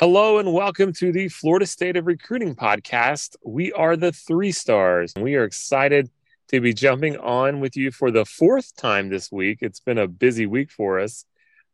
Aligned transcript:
Hello 0.00 0.38
and 0.38 0.52
welcome 0.52 0.92
to 0.94 1.12
the 1.12 1.28
Florida 1.28 1.64
State 1.66 1.96
of 1.96 2.08
Recruiting 2.08 2.56
podcast. 2.56 3.36
We 3.44 3.70
are 3.74 3.96
the 3.96 4.10
three 4.10 4.50
stars. 4.50 5.12
We 5.16 5.36
are 5.36 5.44
excited 5.44 6.10
to 6.48 6.60
be 6.60 6.74
jumping 6.74 7.16
on 7.18 7.60
with 7.60 7.76
you 7.76 7.92
for 7.92 8.10
the 8.10 8.24
fourth 8.24 8.74
time 8.74 9.08
this 9.08 9.30
week. 9.30 9.58
It's 9.60 9.78
been 9.78 9.98
a 9.98 10.08
busy 10.08 10.46
week 10.46 10.72
for 10.72 10.98
us. 10.98 11.24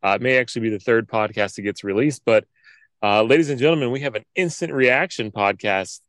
Uh, 0.05 0.19
it 0.21 0.23
may 0.23 0.37
actually 0.37 0.61
be 0.61 0.69
the 0.69 0.79
third 0.79 1.09
podcast 1.09 1.55
that 1.55 1.63
gets 1.63 1.83
released, 1.83 2.21
but 2.27 2.45
uh, 3.03 3.23
ladies 3.23 3.49
and 3.49 3.59
gentlemen, 3.59 3.91
we 3.91 4.01
have 4.01 4.17
an 4.17 4.27
instant 4.35 4.75
reaction 4.75 5.31
podcast 5.31 6.01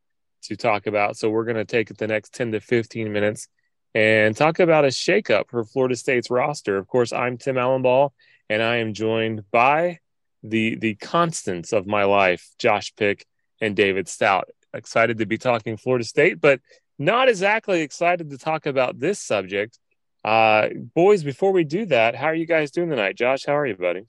to 0.43 0.57
talk 0.57 0.87
about. 0.87 1.15
So 1.15 1.29
we're 1.29 1.45
going 1.45 1.55
to 1.55 1.63
take 1.63 1.95
the 1.95 2.07
next 2.07 2.33
10 2.33 2.51
to 2.51 2.59
15 2.59 3.13
minutes 3.13 3.47
and 3.95 4.35
talk 4.35 4.59
about 4.59 4.83
a 4.83 4.89
shakeup 4.89 5.45
for 5.49 5.63
Florida 5.63 5.95
State's 5.95 6.29
roster. 6.29 6.75
Of 6.75 6.87
course, 6.87 7.13
I'm 7.13 7.37
Tim 7.37 7.55
Allenball, 7.55 8.09
and 8.49 8.61
I 8.61 8.77
am 8.77 8.93
joined 8.93 9.49
by 9.49 9.99
the 10.43 10.75
the 10.75 10.95
constants 10.95 11.73
of 11.73 11.87
my 11.87 12.03
life, 12.03 12.49
Josh 12.57 12.93
Pick 12.95 13.25
and 13.59 13.75
David 13.75 14.07
Stout. 14.07 14.49
Excited 14.73 15.17
to 15.19 15.25
be 15.25 15.37
talking 15.37 15.77
Florida 15.77 16.05
State, 16.05 16.39
but 16.39 16.59
not 16.97 17.29
exactly 17.29 17.81
excited 17.81 18.29
to 18.29 18.37
talk 18.37 18.65
about 18.65 18.99
this 18.99 19.19
subject. 19.19 19.77
Uh, 20.23 20.69
boys, 20.95 21.23
before 21.23 21.51
we 21.51 21.63
do 21.63 21.85
that, 21.87 22.15
how 22.15 22.27
are 22.27 22.35
you 22.35 22.45
guys 22.45 22.71
doing 22.71 22.89
tonight? 22.89 23.17
Josh, 23.17 23.45
how 23.45 23.57
are 23.57 23.65
you, 23.65 23.75
buddy? 23.75 24.05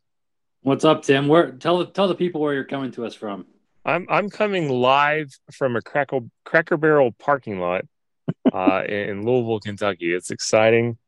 What's 0.63 0.85
up, 0.85 1.03
Tim? 1.03 1.27
Where 1.27 1.53
tell 1.53 1.85
tell 1.87 2.09
the 2.09 2.15
people 2.15 2.41
where 2.41 2.55
you're 2.55 2.65
coming 2.65 2.93
to 2.93 3.05
us 3.05 3.15
from. 3.15 3.47
I'm 3.85 4.07
I'm 4.09 4.31
coming 4.31 4.69
live 4.69 5.33
from 5.51 5.75
a 5.75 5.83
Cracker 5.83 6.21
Cracker 6.45 6.77
Barrel 6.77 7.13
parking 7.13 7.59
lot 7.59 7.85
uh, 8.53 8.85
in 8.89 9.27
Louisville, 9.27 9.61
Kentucky. 9.61 10.15
It's 10.15 10.31
exciting. 10.31 10.99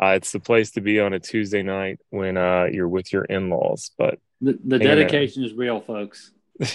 Uh, 0.00 0.14
it's 0.16 0.30
the 0.30 0.40
place 0.40 0.72
to 0.72 0.80
be 0.80 1.00
on 1.00 1.12
a 1.12 1.18
Tuesday 1.18 1.62
night 1.62 1.98
when 2.10 2.36
uh, 2.36 2.66
you're 2.70 2.88
with 2.88 3.12
your 3.12 3.24
in-laws. 3.24 3.90
But 3.98 4.20
the, 4.40 4.58
the 4.64 4.78
dedication 4.78 5.44
is 5.44 5.52
real, 5.52 5.80
folks. 5.80 6.32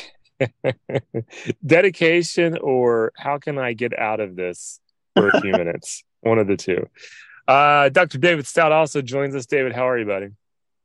dedication, 1.66 2.58
or 2.58 3.12
how 3.18 3.38
can 3.38 3.58
I 3.58 3.74
get 3.74 3.98
out 3.98 4.20
of 4.20 4.36
this 4.36 4.80
for 5.16 5.30
a 5.30 5.42
few 5.42 5.52
minutes? 5.54 6.04
One 6.22 6.40
of 6.40 6.48
the 6.48 6.58
two. 6.58 6.88
Uh, 7.48 7.90
Dr. 7.90 8.18
David 8.18 8.48
Stout 8.48 8.72
also 8.72 9.02
joins 9.02 9.36
us. 9.36 9.46
David, 9.46 9.74
how 9.74 9.88
are 9.88 9.98
you, 9.98 10.06
buddy? 10.06 10.30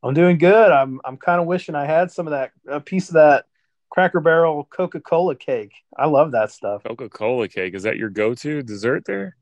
I'm 0.02 0.14
doing 0.14 0.38
good. 0.38 0.70
I'm 0.70 1.00
I'm 1.04 1.16
kind 1.16 1.40
of 1.40 1.46
wishing 1.46 1.74
I 1.74 1.86
had 1.86 2.10
some 2.10 2.26
of 2.26 2.32
that 2.32 2.52
a 2.68 2.80
piece 2.80 3.08
of 3.08 3.14
that 3.14 3.46
Cracker 3.90 4.20
Barrel 4.20 4.64
Coca 4.64 5.00
Cola 5.00 5.34
cake. 5.34 5.72
I 5.96 6.06
love 6.06 6.32
that 6.32 6.52
stuff. 6.52 6.84
Coca 6.84 7.08
Cola 7.08 7.48
cake 7.48 7.74
is 7.74 7.82
that 7.82 7.96
your 7.96 8.10
go 8.10 8.34
to 8.34 8.62
dessert 8.62 9.04
there? 9.06 9.36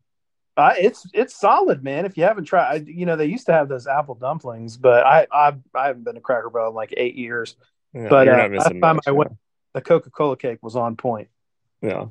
Uh, 0.56 0.72
it's 0.78 1.06
it's 1.12 1.36
solid, 1.38 1.84
man. 1.84 2.06
If 2.06 2.16
you 2.16 2.24
haven't 2.24 2.44
tried, 2.44 2.86
you 2.88 3.04
know 3.04 3.16
they 3.16 3.26
used 3.26 3.46
to 3.46 3.52
have 3.52 3.68
those 3.68 3.86
apple 3.86 4.14
dumplings, 4.14 4.78
but 4.78 5.04
I 5.04 5.26
I, 5.30 5.54
I 5.74 5.86
haven't 5.88 6.04
been 6.04 6.14
to 6.14 6.20
Cracker 6.20 6.48
Barrel 6.48 6.70
in 6.70 6.74
like 6.74 6.94
eight 6.96 7.14
years. 7.14 7.56
Yeah, 7.92 8.08
but 8.08 8.28
uh, 8.28 8.48
I 8.60 8.80
found 8.80 9.00
my 9.04 9.12
way. 9.12 9.26
The 9.74 9.82
Coca 9.82 10.08
Cola 10.10 10.36
cake 10.36 10.58
was 10.62 10.74
on 10.74 10.96
point. 10.96 11.28
Yeah, 11.82 12.06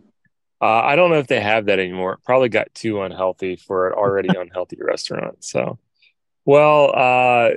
uh, 0.62 0.82
I 0.82 0.96
don't 0.96 1.10
know 1.10 1.18
if 1.18 1.28
they 1.28 1.42
have 1.42 1.66
that 1.66 1.80
anymore. 1.80 2.14
It 2.14 2.24
probably 2.24 2.50
got 2.50 2.74
too 2.76 3.02
unhealthy 3.02 3.56
for 3.56 3.88
an 3.88 3.94
already 3.94 4.30
unhealthy 4.38 4.78
restaurant. 4.80 5.44
So, 5.44 5.80
well, 6.46 6.92
uh, 6.96 7.56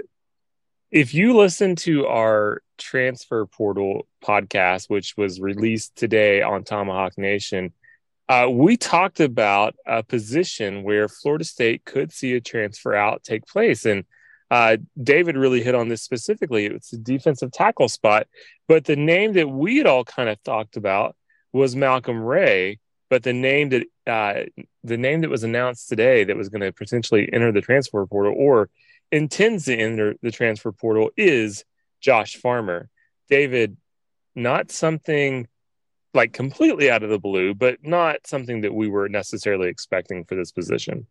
if 0.91 1.13
you 1.13 1.37
listen 1.37 1.77
to 1.77 2.07
our 2.07 2.63
transfer 2.79 3.45
portal 3.45 4.07
podcast, 4.25 4.89
which 4.89 5.17
was 5.19 5.41
released 5.41 5.97
today 5.97 6.41
on 6.41 6.65
Tomahawk 6.65 7.19
Nation 7.19 7.73
uh, 8.29 8.49
we 8.51 8.77
talked 8.77 9.21
about 9.21 9.75
a 9.87 10.03
position 10.03 10.83
where 10.83 11.09
Florida 11.09 11.45
State 11.45 11.85
could 11.85 12.13
see 12.13 12.35
a 12.35 12.41
transfer 12.41 12.95
out 12.95 13.25
take 13.25 13.47
place. 13.47 13.87
And 13.87 14.05
uh, 14.51 14.77
David 15.03 15.37
really 15.37 15.63
hit 15.63 15.75
on 15.75 15.89
this 15.89 16.03
specifically. 16.03 16.67
It's 16.67 16.93
a 16.93 16.99
defensive 16.99 17.53
tackle 17.53 17.89
spot. 17.89 18.27
But 18.67 18.85
the 18.85 18.97
name 18.97 19.33
that 19.35 19.49
we 19.49 19.79
had 19.79 19.87
all 19.87 20.05
kind 20.05 20.29
of 20.29 20.43
talked 20.43 20.77
about 20.77 21.17
was 21.53 21.75
Malcolm 21.75 22.23
Ray. 22.23 22.81
But 23.09 23.23
the 23.23 23.33
name 23.33 23.71
that 23.71 23.87
uh, 24.07 24.45
the 24.85 24.99
name 24.99 25.23
that 25.23 25.31
was 25.31 25.45
announced 25.45 25.89
today 25.89 26.25
that 26.25 26.37
was 26.37 26.51
going 26.51 26.61
to 26.61 26.73
potentially 26.73 27.29
enter 27.33 27.53
the 27.53 27.63
transfer 27.63 28.05
portal 28.07 28.35
or 28.37 28.69
intends 29.11 29.65
to 29.65 29.77
enter 29.77 30.15
the 30.21 30.31
transfer 30.31 30.73
portal 30.73 31.11
is 31.17 31.65
Josh 32.01 32.37
Farmer. 32.37 32.91
David, 33.31 33.79
not 34.35 34.71
something 34.71 35.49
like 36.19 36.33
completely 36.33 36.91
out 36.91 37.05
of 37.05 37.11
the 37.11 37.19
blue, 37.19 37.55
but 37.55 37.79
not 37.85 38.27
something 38.27 38.63
that 38.63 38.75
we 38.75 38.89
were 38.89 39.09
necessarily 39.09 39.69
expecting 39.69 40.25
for 40.25 40.35
this 40.35 40.51
position. 40.51 41.07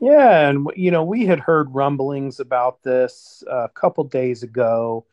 Yeah, 0.00 0.48
and 0.48 0.68
you 0.76 0.92
know 0.92 1.02
we 1.02 1.26
had 1.26 1.40
heard 1.40 1.74
rumblings 1.74 2.38
about 2.38 2.84
this 2.84 3.42
a 3.50 3.68
couple 3.68 4.04
days 4.04 4.44
ago, 4.44 5.06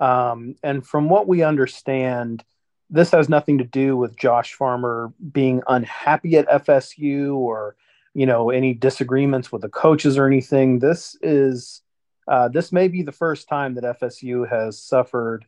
um, 0.00 0.56
and 0.64 0.84
from 0.84 1.08
what 1.08 1.28
we 1.28 1.44
understand, 1.44 2.44
this 2.90 3.12
has 3.12 3.28
nothing 3.28 3.58
to 3.58 3.64
do 3.64 3.96
with 3.96 4.18
Josh 4.18 4.54
Farmer 4.54 5.12
being 5.32 5.62
unhappy 5.68 6.36
at 6.36 6.48
FSU 6.48 7.36
or 7.36 7.76
you 8.14 8.26
know 8.26 8.50
any 8.50 8.74
disagreements 8.74 9.52
with 9.52 9.62
the 9.62 9.68
coaches 9.68 10.18
or 10.18 10.26
anything. 10.26 10.80
This 10.80 11.16
is 11.22 11.82
uh, 12.26 12.48
this 12.48 12.72
may 12.72 12.88
be 12.88 13.02
the 13.02 13.12
first 13.12 13.48
time 13.48 13.74
that 13.74 14.00
FSU 14.00 14.48
has 14.50 14.76
suffered 14.82 15.46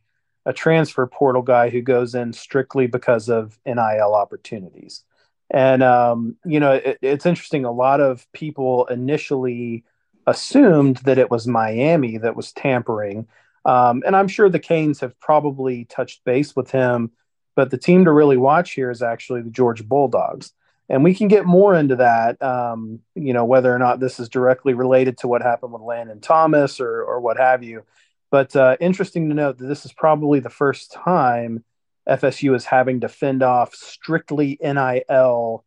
a 0.49 0.53
transfer 0.53 1.05
portal 1.05 1.43
guy 1.43 1.69
who 1.69 1.79
goes 1.79 2.15
in 2.15 2.33
strictly 2.33 2.87
because 2.87 3.29
of 3.29 3.59
NIL 3.67 4.15
opportunities. 4.15 5.03
And, 5.51 5.83
um, 5.83 6.37
you 6.43 6.59
know, 6.59 6.71
it, 6.71 6.97
it's 7.03 7.27
interesting. 7.27 7.65
A 7.65 7.71
lot 7.71 8.01
of 8.01 8.25
people 8.33 8.87
initially 8.87 9.83
assumed 10.25 10.97
that 11.05 11.19
it 11.19 11.29
was 11.29 11.45
Miami 11.47 12.17
that 12.17 12.35
was 12.35 12.51
tampering. 12.51 13.27
Um, 13.63 14.01
and 14.03 14.15
I'm 14.15 14.27
sure 14.27 14.49
the 14.49 14.57
Canes 14.57 15.01
have 15.01 15.19
probably 15.19 15.85
touched 15.85 16.23
base 16.23 16.55
with 16.55 16.71
him. 16.71 17.11
But 17.55 17.69
the 17.69 17.77
team 17.77 18.05
to 18.05 18.11
really 18.11 18.37
watch 18.37 18.71
here 18.71 18.89
is 18.89 19.03
actually 19.03 19.43
the 19.43 19.51
Georgia 19.51 19.83
Bulldogs. 19.83 20.51
And 20.89 21.03
we 21.03 21.13
can 21.13 21.27
get 21.27 21.45
more 21.45 21.75
into 21.75 21.97
that, 21.97 22.41
um, 22.41 23.01
you 23.13 23.33
know, 23.33 23.45
whether 23.45 23.71
or 23.71 23.77
not 23.77 23.99
this 23.99 24.19
is 24.19 24.29
directly 24.29 24.73
related 24.73 25.19
to 25.19 25.27
what 25.27 25.43
happened 25.43 25.73
with 25.73 25.83
Landen 25.83 26.21
Thomas 26.21 26.79
or, 26.79 27.03
or 27.03 27.19
what 27.19 27.37
have 27.37 27.61
you. 27.61 27.83
But 28.31 28.55
uh, 28.55 28.77
interesting 28.79 29.29
to 29.29 29.35
note 29.35 29.57
that 29.57 29.67
this 29.67 29.85
is 29.85 29.93
probably 29.93 30.39
the 30.39 30.49
first 30.49 30.91
time 30.91 31.63
FSU 32.07 32.55
is 32.55 32.65
having 32.65 33.01
to 33.01 33.09
fend 33.09 33.43
off 33.43 33.73
strictly 33.73 34.57
NIL 34.61 35.65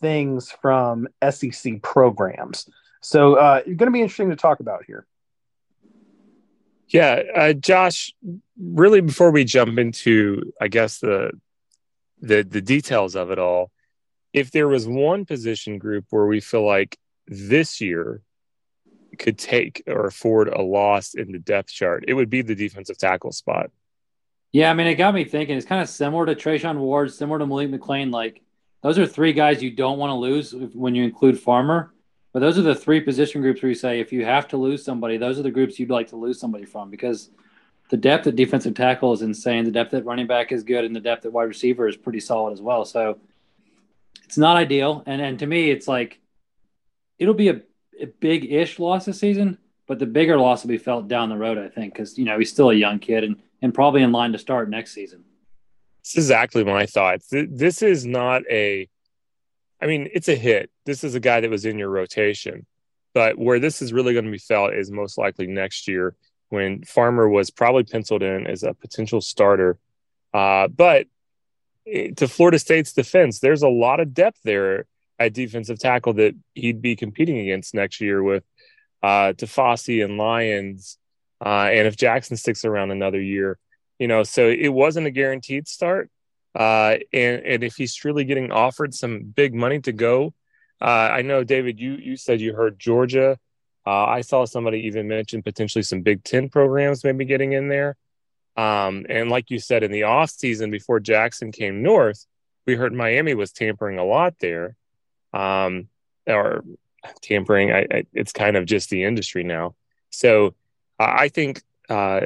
things 0.00 0.50
from 0.60 1.08
SEC 1.30 1.82
programs. 1.82 2.68
So 3.00 3.34
uh, 3.34 3.62
it's 3.66 3.76
going 3.76 3.86
to 3.86 3.90
be 3.90 4.00
interesting 4.00 4.30
to 4.30 4.36
talk 4.36 4.60
about 4.60 4.84
here. 4.86 5.06
Yeah, 6.88 7.22
uh, 7.34 7.52
Josh. 7.54 8.12
Really, 8.58 9.00
before 9.00 9.30
we 9.30 9.44
jump 9.44 9.78
into, 9.78 10.52
I 10.60 10.68
guess 10.68 10.98
the 10.98 11.32
the 12.20 12.42
the 12.42 12.60
details 12.60 13.16
of 13.16 13.30
it 13.30 13.38
all, 13.38 13.70
if 14.32 14.50
there 14.50 14.68
was 14.68 14.86
one 14.86 15.24
position 15.24 15.78
group 15.78 16.04
where 16.10 16.26
we 16.26 16.40
feel 16.40 16.66
like 16.66 16.98
this 17.26 17.80
year 17.80 18.20
could 19.18 19.38
take 19.38 19.82
or 19.86 20.06
afford 20.06 20.48
a 20.48 20.62
loss 20.62 21.14
in 21.14 21.32
the 21.32 21.38
depth 21.38 21.70
chart, 21.70 22.04
it 22.08 22.14
would 22.14 22.30
be 22.30 22.42
the 22.42 22.54
defensive 22.54 22.98
tackle 22.98 23.32
spot. 23.32 23.70
Yeah, 24.52 24.70
I 24.70 24.74
mean, 24.74 24.86
it 24.86 24.96
got 24.96 25.14
me 25.14 25.24
thinking. 25.24 25.56
It's 25.56 25.66
kind 25.66 25.80
of 25.80 25.88
similar 25.88 26.26
to 26.26 26.34
Treshaun 26.34 26.78
Ward, 26.78 27.12
similar 27.12 27.38
to 27.38 27.46
Malik 27.46 27.70
McClain. 27.70 28.12
Like, 28.12 28.42
those 28.82 28.98
are 28.98 29.06
three 29.06 29.32
guys 29.32 29.62
you 29.62 29.70
don't 29.70 29.98
want 29.98 30.10
to 30.10 30.14
lose 30.14 30.54
when 30.74 30.94
you 30.94 31.04
include 31.04 31.40
Farmer. 31.40 31.92
But 32.32 32.40
those 32.40 32.58
are 32.58 32.62
the 32.62 32.74
three 32.74 33.00
position 33.00 33.42
groups 33.42 33.62
where 33.62 33.68
you 33.68 33.74
say 33.74 34.00
if 34.00 34.12
you 34.12 34.24
have 34.24 34.48
to 34.48 34.56
lose 34.56 34.84
somebody, 34.84 35.18
those 35.18 35.38
are 35.38 35.42
the 35.42 35.50
groups 35.50 35.78
you'd 35.78 35.90
like 35.90 36.08
to 36.08 36.16
lose 36.16 36.40
somebody 36.40 36.64
from 36.64 36.90
because 36.90 37.30
the 37.90 37.96
depth 37.96 38.26
at 38.26 38.36
defensive 38.36 38.74
tackle 38.74 39.12
is 39.12 39.20
insane. 39.20 39.64
The 39.64 39.70
depth 39.70 39.92
at 39.92 40.06
running 40.06 40.26
back 40.26 40.50
is 40.50 40.62
good, 40.62 40.84
and 40.84 40.96
the 40.96 41.00
depth 41.00 41.26
at 41.26 41.32
wide 41.32 41.44
receiver 41.44 41.88
is 41.88 41.96
pretty 41.96 42.20
solid 42.20 42.52
as 42.52 42.62
well. 42.62 42.86
So 42.86 43.18
it's 44.24 44.38
not 44.38 44.56
ideal. 44.56 45.02
And 45.04 45.20
and 45.20 45.38
to 45.40 45.46
me, 45.46 45.70
it's 45.70 45.86
like 45.86 46.20
it'll 47.18 47.34
be 47.34 47.48
a 47.48 47.60
big 48.20 48.50
ish 48.50 48.78
loss 48.78 49.04
this 49.04 49.18
season, 49.18 49.58
but 49.86 49.98
the 49.98 50.06
bigger 50.06 50.36
loss 50.38 50.62
will 50.62 50.68
be 50.68 50.78
felt 50.78 51.08
down 51.08 51.28
the 51.28 51.36
road, 51.36 51.58
I 51.58 51.68
think, 51.68 51.94
because 51.94 52.18
you 52.18 52.24
know 52.24 52.38
he's 52.38 52.50
still 52.50 52.70
a 52.70 52.74
young 52.74 52.98
kid 52.98 53.24
and 53.24 53.36
and 53.62 53.72
probably 53.72 54.02
in 54.02 54.12
line 54.12 54.32
to 54.32 54.38
start 54.38 54.68
next 54.68 54.92
season. 54.92 55.24
It's 56.00 56.16
exactly 56.16 56.64
my 56.64 56.86
thoughts. 56.86 57.28
This 57.30 57.80
is 57.80 58.04
not 58.04 58.42
a, 58.50 58.88
I 59.80 59.86
mean, 59.86 60.08
it's 60.12 60.28
a 60.28 60.34
hit. 60.34 60.70
This 60.84 61.04
is 61.04 61.14
a 61.14 61.20
guy 61.20 61.40
that 61.40 61.50
was 61.50 61.64
in 61.64 61.78
your 61.78 61.90
rotation, 61.90 62.66
but 63.14 63.38
where 63.38 63.60
this 63.60 63.80
is 63.80 63.92
really 63.92 64.12
going 64.12 64.24
to 64.24 64.30
be 64.32 64.38
felt 64.38 64.74
is 64.74 64.90
most 64.90 65.16
likely 65.16 65.46
next 65.46 65.86
year 65.86 66.16
when 66.48 66.82
Farmer 66.82 67.28
was 67.28 67.50
probably 67.50 67.84
penciled 67.84 68.24
in 68.24 68.48
as 68.48 68.64
a 68.64 68.74
potential 68.74 69.20
starter. 69.20 69.78
Uh, 70.34 70.66
but 70.66 71.06
to 71.86 72.26
Florida 72.26 72.58
State's 72.58 72.92
defense, 72.92 73.38
there's 73.38 73.62
a 73.62 73.68
lot 73.68 74.00
of 74.00 74.12
depth 74.12 74.40
there 74.42 74.86
at 75.26 75.34
defensive 75.34 75.78
tackle 75.78 76.14
that 76.14 76.34
he'd 76.54 76.82
be 76.82 76.96
competing 76.96 77.38
against 77.38 77.74
next 77.74 78.00
year 78.00 78.22
with 78.22 78.44
uh, 79.02 79.32
Tifase 79.32 80.04
and 80.04 80.16
Lyons. 80.16 80.98
Uh, 81.44 81.70
and 81.72 81.88
if 81.88 81.96
Jackson 81.96 82.36
sticks 82.36 82.64
around 82.64 82.90
another 82.90 83.20
year, 83.20 83.58
you 83.98 84.08
know, 84.08 84.22
so 84.22 84.48
it 84.48 84.68
wasn't 84.68 85.06
a 85.06 85.10
guaranteed 85.10 85.68
start. 85.68 86.10
Uh, 86.54 86.96
and, 87.12 87.42
and 87.44 87.64
if 87.64 87.76
he's 87.76 87.94
truly 87.94 88.24
getting 88.24 88.52
offered 88.52 88.94
some 88.94 89.22
big 89.22 89.54
money 89.54 89.80
to 89.80 89.92
go, 89.92 90.34
uh, 90.80 91.10
I 91.12 91.22
know, 91.22 91.44
David, 91.44 91.78
you, 91.78 91.94
you 91.94 92.16
said 92.16 92.40
you 92.40 92.54
heard 92.54 92.78
Georgia. 92.78 93.38
Uh, 93.86 94.04
I 94.04 94.20
saw 94.20 94.44
somebody 94.44 94.86
even 94.86 95.08
mention 95.08 95.42
potentially 95.42 95.82
some 95.82 96.02
Big 96.02 96.22
Ten 96.24 96.48
programs 96.48 97.04
maybe 97.04 97.24
getting 97.24 97.52
in 97.52 97.68
there. 97.68 97.96
Um, 98.56 99.06
and 99.08 99.30
like 99.30 99.50
you 99.50 99.58
said, 99.58 99.82
in 99.82 99.90
the 99.90 100.04
off 100.04 100.30
season 100.30 100.70
before 100.70 101.00
Jackson 101.00 101.52
came 101.52 101.82
north, 101.82 102.26
we 102.66 102.74
heard 102.74 102.92
Miami 102.92 103.34
was 103.34 103.52
tampering 103.52 103.98
a 103.98 104.04
lot 104.04 104.34
there, 104.40 104.76
um, 105.32 105.88
or 106.26 106.64
tampering. 107.22 107.72
I, 107.72 107.86
I, 107.90 108.06
it's 108.12 108.32
kind 108.32 108.56
of 108.56 108.66
just 108.66 108.90
the 108.90 109.04
industry 109.04 109.44
now. 109.44 109.74
So 110.10 110.54
I 110.98 111.28
think 111.28 111.62
uh, 111.88 112.20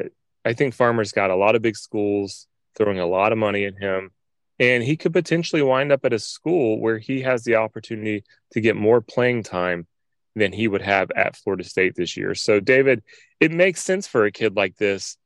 I 0.44 0.52
think 0.52 0.74
Farmer's 0.74 1.12
got 1.12 1.30
a 1.30 1.36
lot 1.36 1.56
of 1.56 1.62
big 1.62 1.76
schools 1.76 2.46
throwing 2.76 2.98
a 2.98 3.06
lot 3.06 3.32
of 3.32 3.38
money 3.38 3.64
at 3.64 3.78
him, 3.78 4.10
and 4.58 4.82
he 4.82 4.96
could 4.96 5.12
potentially 5.12 5.62
wind 5.62 5.92
up 5.92 6.04
at 6.04 6.12
a 6.12 6.18
school 6.18 6.80
where 6.80 6.98
he 6.98 7.22
has 7.22 7.44
the 7.44 7.56
opportunity 7.56 8.24
to 8.52 8.60
get 8.60 8.76
more 8.76 9.00
playing 9.00 9.42
time 9.42 9.86
than 10.34 10.52
he 10.52 10.68
would 10.68 10.82
have 10.82 11.10
at 11.12 11.36
Florida 11.36 11.64
State 11.64 11.94
this 11.96 12.16
year. 12.16 12.34
So, 12.34 12.60
David, 12.60 13.02
it 13.40 13.50
makes 13.50 13.82
sense 13.82 14.06
for 14.06 14.24
a 14.26 14.30
kid 14.30 14.54
like 14.54 14.76
this 14.76 15.16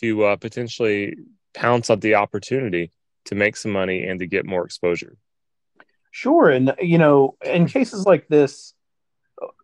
to 0.00 0.24
uh, 0.24 0.36
potentially 0.36 1.16
pounce 1.52 1.90
on 1.90 2.00
the 2.00 2.14
opportunity 2.14 2.90
to 3.26 3.34
make 3.34 3.56
some 3.56 3.72
money 3.72 4.04
and 4.04 4.18
to 4.20 4.26
get 4.26 4.46
more 4.46 4.64
exposure. 4.64 5.16
Sure. 6.14 6.48
And, 6.48 6.76
you 6.80 6.96
know, 6.96 7.34
in 7.44 7.66
cases 7.66 8.06
like 8.06 8.28
this, 8.28 8.72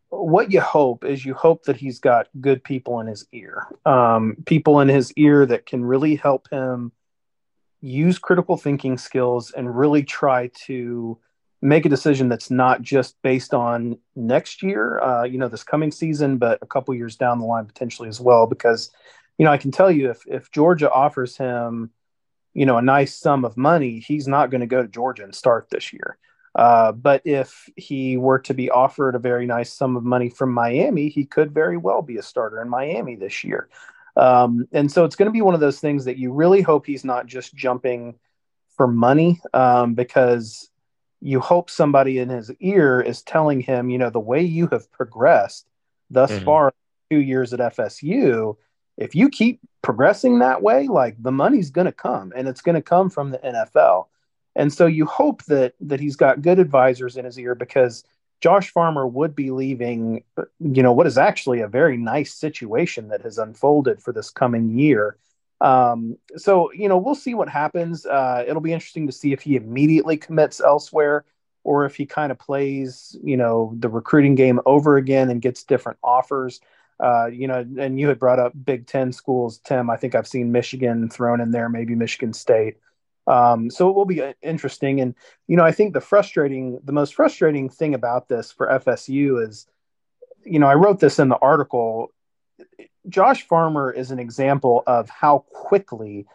what 0.09 0.51
you 0.51 0.61
hope 0.61 1.05
is 1.05 1.25
you 1.25 1.33
hope 1.33 1.63
that 1.67 1.77
he's 1.77 2.01
got 2.01 2.27
good 2.41 2.65
people 2.65 2.99
in 2.99 3.07
his 3.07 3.25
ear, 3.33 3.69
um, 3.87 4.37
people 4.47 4.81
in 4.81 4.89
his 4.89 5.13
ear 5.13 5.47
that 5.47 5.65
can 5.65 5.85
really 5.85 6.17
help 6.17 6.51
him 6.51 6.91
use 7.81 8.19
critical 8.19 8.57
thinking 8.57 8.99
skills 8.99 9.53
and 9.53 9.79
really 9.79 10.03
try 10.03 10.51
to 10.67 11.17
make 11.63 11.87
a 11.87 11.89
decision 11.89 12.29
that's 12.29 12.51
not 12.51 12.83
just 12.83 13.15
based 13.23 13.55
on 13.55 13.97
next 14.17 14.61
year, 14.61 15.01
uh, 15.01 15.23
you 15.23 15.39
know, 15.39 15.47
this 15.47 15.63
coming 15.63 15.93
season, 15.93 16.37
but 16.37 16.59
a 16.63 16.67
couple 16.67 16.93
years 16.97 17.15
down 17.15 17.39
the 17.39 17.47
line 17.47 17.67
potentially 17.67 18.09
as 18.09 18.21
well. 18.21 18.49
Because 18.49 18.91
you 19.39 19.45
know, 19.45 19.53
I 19.53 19.57
can 19.57 19.71
tell 19.71 19.91
you 19.91 20.11
if 20.11 20.27
if 20.27 20.51
Georgia 20.51 20.91
offers 20.91 21.37
him, 21.37 21.91
you 22.55 22.67
know, 22.67 22.77
a 22.77 22.83
nice 22.83 23.15
sum 23.15 23.45
of 23.45 23.57
money, 23.57 24.01
he's 24.01 24.27
not 24.27 24.51
going 24.51 24.63
to 24.63 24.67
go 24.67 24.83
to 24.83 24.89
Georgia 24.89 25.23
and 25.23 25.33
start 25.33 25.69
this 25.71 25.93
year. 25.93 26.19
Uh, 26.55 26.93
but 26.93 27.23
if 27.25 27.69
he 27.77 28.17
were 28.17 28.39
to 28.41 28.55
be 28.55 28.71
offered 28.71 29.15
a 29.15 29.21
very 29.21 29.47
nice 29.47 29.73
sum 29.73 29.97
of 29.97 30.05
money 30.05 30.29
from 30.29 30.53
Miami, 30.53 31.09
he 31.09 31.25
could 31.25 31.53
very 31.53 31.77
well 31.77 32.03
be 32.03 32.17
a 32.17 32.23
starter 32.23 32.61
in 32.61 32.69
Miami 32.69 33.15
this 33.15 33.45
year. 33.45 33.69
Um, 34.17 34.67
and 34.73 34.91
so 34.91 35.05
it's 35.05 35.17
going 35.17 35.29
to 35.29 35.33
be 35.33 35.43
one 35.43 35.55
of 35.55 35.61
those 35.61 35.81
things 35.81 36.05
that 36.07 36.19
you 36.19 36.33
really 36.33 36.61
hope 36.61 36.87
he's 36.87 37.05
not 37.05 37.27
just 37.27 37.55
jumping 37.55 38.17
for 38.77 38.89
money 38.89 39.41
um, 39.55 39.95
because 39.95 40.71
you 41.21 41.39
hope 41.39 41.71
somebody 41.71 42.19
in 42.19 42.29
his 42.29 42.51
ear 42.61 43.01
is 43.01 43.23
telling 43.23 43.61
him, 43.61 43.91
you 43.91 43.99
know, 43.99 44.11
the 44.11 44.19
way 44.19 44.43
you 44.43 44.67
have 44.69 44.91
progressed 44.91 45.67
thus 46.11 46.33
mm-hmm. 46.33 46.45
far, 46.45 46.75
two 47.11 47.19
years 47.19 47.53
at 47.53 47.61
FSU, 47.61 48.57
if 48.97 49.15
you 49.15 49.29
keep 49.29 49.61
progressing 49.83 50.41
that 50.41 50.63
way, 50.63 50.89
like 50.89 51.23
the 51.23 51.33
money's 51.33 51.71
going 51.71 51.87
to 51.87 51.93
come 51.93 52.33
and 52.35 52.49
it's 52.49 52.61
going 52.61 52.75
to 52.75 52.83
come 52.83 53.11
from 53.11 53.31
the 53.31 53.39
NFL. 53.39 54.07
And 54.57 54.73
so 54.73 54.87
you 54.87 55.07
hope 55.07 55.45
that 55.45 55.75
that 55.81 56.01
he's 56.01 56.17
got 56.17 56.43
good 56.43 56.59
advisors 56.59 57.17
in 57.17 57.25
his 57.25 57.39
ear 57.39 57.55
because 57.55 58.05
Josh 58.41 58.71
Farmer 58.71 59.07
would 59.07 59.37
be 59.37 59.51
leaving, 59.51 60.25
you 60.61 60.83
know, 60.83 60.93
what 60.93 61.07
is 61.07 61.19
actually 61.19 61.61
a 61.61 61.69
very 61.69 61.97
nice 61.97 62.33
situation 62.33 63.09
that 63.09 63.23
has 63.23 63.39
unfolded 63.39 64.03
for 64.03 64.13
this 64.13 64.31
coming 64.31 64.71
year. 64.71 65.17
Um, 65.61 66.17
so, 66.37 66.73
you 66.73 66.89
know, 66.89 66.97
we'll 66.97 67.15
see 67.15 67.35
what 67.35 67.51
happens. 67.51 68.07
Uh, 68.07 68.45
it'll 68.47 68.63
be 68.63 68.73
interesting 68.73 69.07
to 69.07 69.13
see 69.13 69.33
if 69.33 69.43
he 69.43 69.57
immediately 69.57 70.17
commits 70.17 70.61
elsewhere 70.61 71.25
or 71.65 71.85
if 71.85 71.97
he 71.97 72.07
kind 72.07 72.33
of 72.33 72.39
plays, 72.39 73.15
you 73.23 73.37
know, 73.37 73.75
the 73.79 73.89
recruiting 73.91 74.35
game 74.35 74.61
over 74.65 74.97
again 74.97 75.29
and 75.29 75.43
gets 75.43 75.63
different 75.63 75.99
offers. 76.03 76.61
Uh, 76.99 77.27
you 77.27 77.47
know, 77.47 77.67
and 77.79 78.01
you 78.01 78.09
had 78.09 78.19
brought 78.19 78.39
up 78.39 78.53
Big 78.65 78.87
Ten 78.87 79.13
schools, 79.13 79.59
Tim. 79.59 79.91
I 79.91 79.97
think 79.97 80.15
I've 80.15 80.27
seen 80.27 80.53
Michigan 80.53 81.09
thrown 81.09 81.41
in 81.41 81.51
there, 81.51 81.69
maybe 81.69 81.95
Michigan 81.95 82.33
State. 82.33 82.77
Um, 83.31 83.71
so 83.71 83.89
it 83.89 83.95
will 83.95 84.07
be 84.07 84.21
uh, 84.21 84.33
interesting. 84.43 85.01
And, 85.01 85.15
you 85.47 85.57
know, 85.57 85.65
I 85.65 85.71
think 85.71 85.95
the 85.95 86.01
frustrating, 86.01 86.81
the 86.83 86.93
most 86.93 87.15
frustrating 87.15 87.69
thing 87.69 87.95
about 87.95 88.29
this 88.29 88.51
for 88.51 88.67
FSU 88.67 89.47
is, 89.47 89.69
you 90.45 90.59
know, 90.59 90.67
I 90.67 90.75
wrote 90.75 90.99
this 90.99 91.21
in 91.21 91.29
the 91.29 91.39
article. 91.39 92.13
Josh 93.09 93.47
Farmer 93.47 93.93
is 93.93 94.11
an 94.11 94.19
example 94.19 94.83
of 94.89 95.09
how 95.09 95.45
quickly 95.53 96.27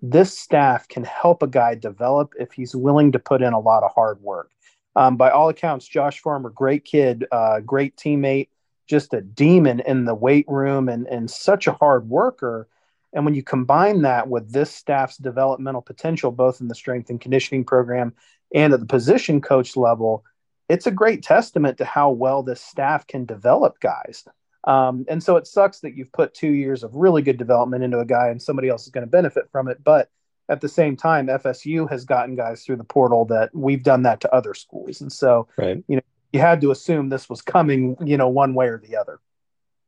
this 0.00 0.38
staff 0.38 0.86
can 0.86 1.02
help 1.02 1.42
a 1.42 1.48
guy 1.48 1.74
develop 1.74 2.34
if 2.38 2.52
he's 2.52 2.74
willing 2.74 3.10
to 3.12 3.18
put 3.18 3.42
in 3.42 3.52
a 3.52 3.58
lot 3.58 3.82
of 3.82 3.90
hard 3.92 4.22
work. 4.22 4.50
Um, 4.94 5.16
by 5.16 5.30
all 5.30 5.48
accounts, 5.48 5.88
Josh 5.88 6.20
Farmer, 6.20 6.50
great 6.50 6.84
kid, 6.84 7.26
uh, 7.32 7.60
great 7.60 7.96
teammate, 7.96 8.48
just 8.86 9.12
a 9.12 9.20
demon 9.20 9.80
in 9.80 10.04
the 10.04 10.14
weight 10.14 10.46
room 10.46 10.88
and, 10.88 11.08
and 11.08 11.28
such 11.28 11.66
a 11.66 11.72
hard 11.72 12.08
worker. 12.08 12.68
And 13.14 13.24
when 13.24 13.34
you 13.34 13.42
combine 13.42 14.02
that 14.02 14.28
with 14.28 14.52
this 14.52 14.70
staff's 14.70 15.16
developmental 15.16 15.82
potential, 15.82 16.30
both 16.30 16.60
in 16.60 16.68
the 16.68 16.74
strength 16.74 17.10
and 17.10 17.20
conditioning 17.20 17.64
program 17.64 18.12
and 18.52 18.72
at 18.72 18.80
the 18.80 18.86
position 18.86 19.40
coach 19.40 19.76
level, 19.76 20.24
it's 20.68 20.86
a 20.86 20.90
great 20.90 21.22
testament 21.22 21.78
to 21.78 21.84
how 21.84 22.10
well 22.10 22.42
this 22.42 22.60
staff 22.60 23.06
can 23.06 23.24
develop 23.24 23.78
guys. 23.80 24.24
Um, 24.64 25.04
and 25.08 25.22
so 25.22 25.36
it 25.36 25.46
sucks 25.46 25.80
that 25.80 25.94
you've 25.94 26.12
put 26.12 26.34
two 26.34 26.52
years 26.52 26.82
of 26.82 26.94
really 26.94 27.22
good 27.22 27.36
development 27.36 27.84
into 27.84 27.98
a 27.98 28.04
guy 28.04 28.28
and 28.28 28.40
somebody 28.42 28.68
else 28.68 28.84
is 28.84 28.92
going 28.92 29.06
to 29.06 29.10
benefit 29.10 29.50
from 29.52 29.68
it. 29.68 29.82
But 29.84 30.08
at 30.48 30.60
the 30.60 30.68
same 30.68 30.96
time, 30.96 31.26
FSU 31.26 31.88
has 31.90 32.04
gotten 32.04 32.34
guys 32.34 32.64
through 32.64 32.76
the 32.76 32.84
portal 32.84 33.26
that 33.26 33.54
we've 33.54 33.82
done 33.82 34.02
that 34.02 34.20
to 34.22 34.34
other 34.34 34.54
schools. 34.54 35.00
And 35.00 35.12
so, 35.12 35.48
right. 35.56 35.82
you 35.86 35.96
know, 35.96 36.02
you 36.32 36.40
had 36.40 36.60
to 36.62 36.70
assume 36.70 37.08
this 37.08 37.28
was 37.28 37.42
coming, 37.42 37.96
you 38.04 38.16
know, 38.16 38.28
one 38.28 38.54
way 38.54 38.66
or 38.66 38.78
the 38.78 38.96
other. 38.96 39.20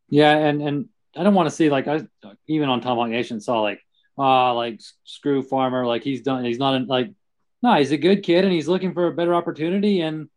Yeah, 0.08 0.36
and 0.36 0.62
and 0.62 0.88
I 1.16 1.22
don't 1.22 1.34
want 1.34 1.48
to 1.48 1.54
see 1.54 1.70
like 1.70 1.88
I 1.88 2.02
even 2.46 2.68
on 2.68 2.80
Tomahawk 2.80 3.10
Nation 3.10 3.40
saw 3.40 3.60
like 3.60 3.80
ah 4.18 4.50
uh, 4.50 4.54
like 4.54 4.80
screw 5.04 5.42
Farmer 5.42 5.86
like 5.86 6.02
he's 6.02 6.22
done 6.22 6.44
he's 6.44 6.58
not 6.58 6.74
in, 6.74 6.86
like 6.86 7.10
no 7.62 7.74
he's 7.74 7.92
a 7.92 7.98
good 7.98 8.22
kid 8.22 8.44
and 8.44 8.52
he's 8.52 8.68
looking 8.68 8.92
for 8.92 9.06
a 9.06 9.12
better 9.14 9.34
opportunity 9.34 10.00
and 10.00 10.28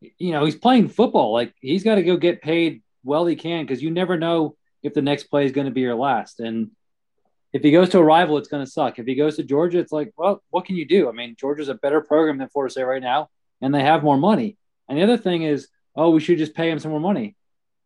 you 0.00 0.32
know 0.32 0.44
he's 0.44 0.56
playing 0.56 0.88
football. 0.88 1.32
Like 1.32 1.54
he's 1.60 1.84
got 1.84 1.96
to 1.96 2.02
go 2.02 2.16
get 2.16 2.42
paid 2.42 2.82
well 3.04 3.26
he 3.26 3.36
can 3.36 3.64
because 3.64 3.82
you 3.82 3.90
never 3.90 4.18
know 4.18 4.56
if 4.82 4.94
the 4.94 5.02
next 5.02 5.24
play 5.24 5.44
is 5.44 5.52
going 5.52 5.66
to 5.66 5.72
be 5.72 5.80
your 5.80 5.96
last. 5.96 6.40
And 6.40 6.70
if 7.52 7.62
he 7.62 7.70
goes 7.70 7.88
to 7.90 7.98
a 7.98 8.04
rival 8.04 8.38
it's 8.38 8.48
going 8.48 8.64
to 8.64 8.70
suck. 8.70 8.98
If 8.98 9.06
he 9.06 9.14
goes 9.14 9.36
to 9.36 9.42
Georgia 9.42 9.78
it's 9.78 9.92
like 9.92 10.12
well 10.16 10.42
what 10.50 10.64
can 10.64 10.76
you 10.76 10.86
do? 10.86 11.08
I 11.08 11.12
mean 11.12 11.36
Georgia's 11.38 11.68
a 11.68 11.74
better 11.74 12.00
program 12.00 12.38
than 12.38 12.48
Florida 12.48 12.72
State 12.72 12.84
right 12.84 13.02
now 13.02 13.28
and 13.60 13.74
they 13.74 13.82
have 13.82 14.02
more 14.02 14.18
money. 14.18 14.56
And 14.88 14.98
the 14.98 15.02
other 15.02 15.16
thing 15.16 15.42
is, 15.42 15.68
oh, 15.94 16.10
we 16.10 16.20
should 16.20 16.38
just 16.38 16.54
pay 16.54 16.70
him 16.70 16.78
some 16.78 16.90
more 16.90 17.00
money. 17.00 17.36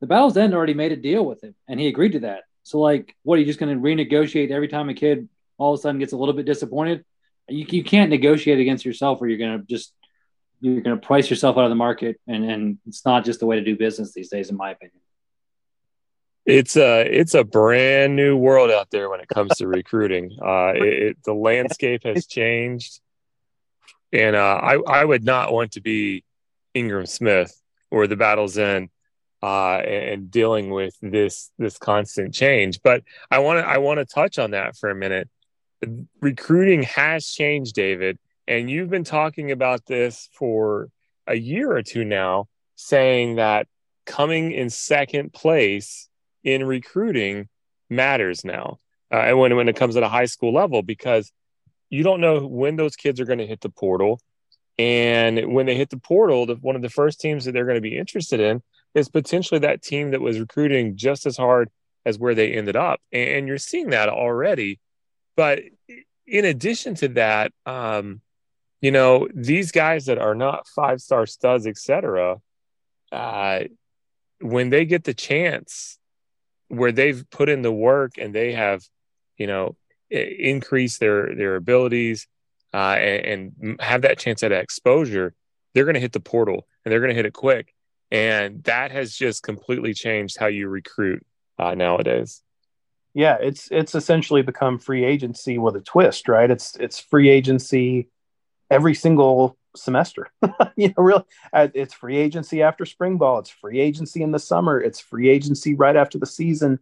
The 0.03 0.09
Battle's 0.09 0.37
End 0.37 0.53
already 0.53 0.75
made 0.75 0.91
a 0.91 0.97
deal 0.97 1.25
with 1.25 1.45
him, 1.45 1.55
and 1.69 1.79
he 1.79 1.87
agreed 1.87 2.13
to 2.13 2.21
that. 2.21 2.43
So, 2.65 2.81
like, 2.81 3.15
what 3.23 3.37
are 3.37 3.39
you 3.39 3.47
just 3.47 3.61
going 3.61 3.73
to 3.73 3.81
renegotiate 3.81 4.51
every 4.51 4.67
time 4.67 4.89
a 4.89 4.95
kid 4.95 5.29
all 5.59 5.75
of 5.75 5.79
a 5.79 5.83
sudden 5.83 6.01
gets 6.01 6.13
a 6.13 6.17
little 6.17 6.35
bit 6.35 6.45
disappointed? 6.45 7.05
You, 7.49 7.65
you 7.69 7.85
can't 7.85 8.11
negotiate 8.11 8.59
against 8.59 8.85
yourself, 8.85 9.23
or 9.23 9.29
you're 9.29 9.39
going 9.39 9.61
to 9.61 9.65
just 9.65 9.95
you're 10.61 10.81
going 10.81 10.99
to 10.99 11.07
price 11.07 11.31
yourself 11.31 11.57
out 11.57 11.63
of 11.63 11.71
the 11.71 11.77
market, 11.77 12.21
and 12.27 12.45
and 12.45 12.79
it's 12.85 13.07
not 13.07 13.25
just 13.25 13.39
the 13.39 13.47
way 13.47 13.55
to 13.55 13.63
do 13.63 13.77
business 13.77 14.13
these 14.13 14.29
days, 14.29 14.51
in 14.51 14.57
my 14.57 14.73
opinion. 14.73 14.99
It's 16.47 16.77
a 16.77 17.03
it's 17.03 17.35
a 17.35 17.45
brand 17.45 18.17
new 18.17 18.37
world 18.37 18.73
out 18.73 18.91
there 18.91 19.09
when 19.09 19.21
it 19.21 19.29
comes 19.29 19.57
to 19.59 19.69
recruiting. 19.69 20.37
Uh, 20.45 20.73
it, 20.75 20.83
it, 20.83 21.17
the 21.25 21.33
landscape 21.33 22.03
has 22.03 22.27
changed, 22.27 22.99
and 24.13 24.35
uh, 24.35 24.59
I 24.61 24.79
I 24.85 25.05
would 25.05 25.23
not 25.23 25.53
want 25.53 25.73
to 25.73 25.81
be 25.81 26.25
Ingram 26.75 27.07
Smith 27.07 27.57
or 27.93 28.09
the 28.09 28.17
Battle's 28.17 28.59
End 28.59 28.89
uh, 29.43 29.79
and, 29.79 30.31
dealing 30.31 30.71
with 30.71 30.95
this 31.03 31.51
this 31.59 31.79
constant 31.79 32.33
change. 32.33 32.81
But 32.83 33.03
I 33.31 33.41
want 33.41 33.59
to 33.59 33.67
I 33.67 33.79
want 33.79 33.99
to 33.99 34.05
touch 34.05 34.39
on 34.39 34.53
that 34.53 34.77
for 34.77 34.89
a 34.91 34.95
minute. 34.95 35.29
Recruiting 36.21 36.85
has 36.85 37.27
changed, 37.27 37.75
David, 37.75 38.19
and 38.47 38.71
you've 38.71 38.91
been 38.91 39.05
talking 39.05 39.51
about 39.51 39.85
this 39.87 40.29
for 40.33 40.89
a 41.27 41.35
year 41.35 41.73
or 41.73 41.83
two 41.83 42.05
now, 42.05 42.47
saying 42.77 43.37
that 43.37 43.67
coming 44.07 44.53
in 44.53 44.71
second 44.71 45.33
place 45.33 46.09
in 46.45 46.65
recruiting 46.65 47.49
matters 47.91 48.45
now, 48.45 48.79
uh, 49.13 49.17
and 49.17 49.39
when 49.39 49.57
when 49.57 49.69
it 49.69 49.77
comes 49.77 49.97
at 49.97 50.05
a 50.05 50.09
high 50.09 50.27
school 50.27 50.55
level, 50.55 50.83
because 50.83 51.33
you 51.91 52.05
don't 52.05 52.21
know 52.21 52.47
when 52.47 52.77
those 52.77 52.95
kids 52.97 53.21
are 53.21 53.27
going 53.27 53.41
to 53.41 53.47
hit 53.47 53.61
the 53.61 53.69
portal. 53.69 54.21
And 54.79 55.53
when 55.53 55.67
they 55.67 55.77
hit 55.77 55.91
the 55.91 55.99
portal, 55.99 56.47
the, 56.47 56.55
one 56.55 56.77
of 56.77 56.83
the 56.83 56.89
first 56.89 57.21
teams 57.21 57.45
that 57.45 57.53
they're 57.53 57.67
going 57.67 57.77
to 57.77 57.83
be 57.83 57.99
interested 57.99 58.41
in 58.41 58.63
is 58.95 59.09
potentially 59.09 59.61
that 59.61 59.83
team 59.83 60.11
that 60.11 60.21
was 60.21 60.39
recruiting 60.39 60.97
just 60.97 61.27
as 61.27 61.37
hard 61.37 61.71
as 62.05 62.19
where 62.19 62.35
they 62.35 62.53
ended 62.53 62.77
up. 62.77 63.01
And 63.13 63.49
you're 63.49 63.59
seeing 63.59 63.91
that 63.91 64.09
already. 64.09 64.81
But 65.37 65.61
in 66.27 66.45
addition 66.45 66.95
to 66.97 67.09
that, 67.09 67.53
um, 67.65 68.21
you 68.81 68.91
know, 68.91 69.29
these 69.33 69.73
guys 69.73 70.07
that 70.07 70.19
are 70.19 70.35
not 70.35 70.67
five 70.69 71.01
star 71.01 71.27
studs, 71.27 71.67
etc., 71.67 72.39
uh, 73.13 73.61
when 74.41 74.71
they 74.71 74.85
get 74.85 75.05
the 75.05 75.15
chance 75.15 75.99
where 76.69 76.93
they've 76.93 77.25
put 77.31 77.49
in 77.49 77.63
the 77.63 77.73
work 77.73 78.13
and 78.19 78.35
they 78.35 78.53
have, 78.53 78.83
you 79.37 79.47
know, 79.47 79.77
increased 80.11 81.01
their 81.01 81.35
their 81.35 81.57
abilities 81.57 82.27
uh, 82.75 82.97
and, 82.99 83.55
and 83.61 83.81
have 83.81 84.03
that 84.03 84.19
chance 84.19 84.43
at 84.43 84.53
exposure, 84.53 85.35
they're 85.75 85.85
going 85.85 85.95
to 85.95 86.01
hit 86.01 86.13
the 86.13 86.21
portal 86.21 86.67
and 86.85 86.91
they're 86.91 87.01
going 87.01 87.11
to 87.11 87.15
hit 87.15 87.27
it 87.27 87.33
quick 87.33 87.73
and 88.13 88.63
that 88.65 88.93
has 88.93 89.17
just 89.17 89.43
completely 89.43 89.95
changed 89.95 90.37
how 90.39 90.47
you 90.47 90.69
recruit 90.69 91.25
uh, 91.59 91.75
nowadays. 91.75 92.43
Yeah, 93.15 93.39
it's 93.41 93.69
it's 93.71 93.95
essentially 93.95 94.43
become 94.43 94.79
free 94.79 95.05
agency 95.05 95.57
with 95.57 95.77
a 95.77 95.81
twist, 95.81 96.29
right? 96.29 96.51
It's 96.51 96.77
it's 96.77 97.01
free 97.01 97.31
agency 97.31 98.09
every 98.71 98.95
single 98.95 99.57
semester. 99.75 100.29
you 100.77 100.89
know, 100.89 100.95
really, 101.03 101.25
uh, 101.55 101.69
it's 101.75 101.95
free 101.95 102.19
agency 102.19 102.63
after 102.63 102.85
spring 102.85 103.17
ball. 103.17 103.39
It's 103.39 103.51
free 103.51 103.81
agency 103.81 104.23
in 104.23 104.31
the 104.31 104.39
summer. 104.39 104.79
It's 104.79 105.01
free 105.01 105.31
agency 105.31 105.75
right 105.75 105.97
after 105.97 106.19
the 106.19 106.27
season. 106.27 106.81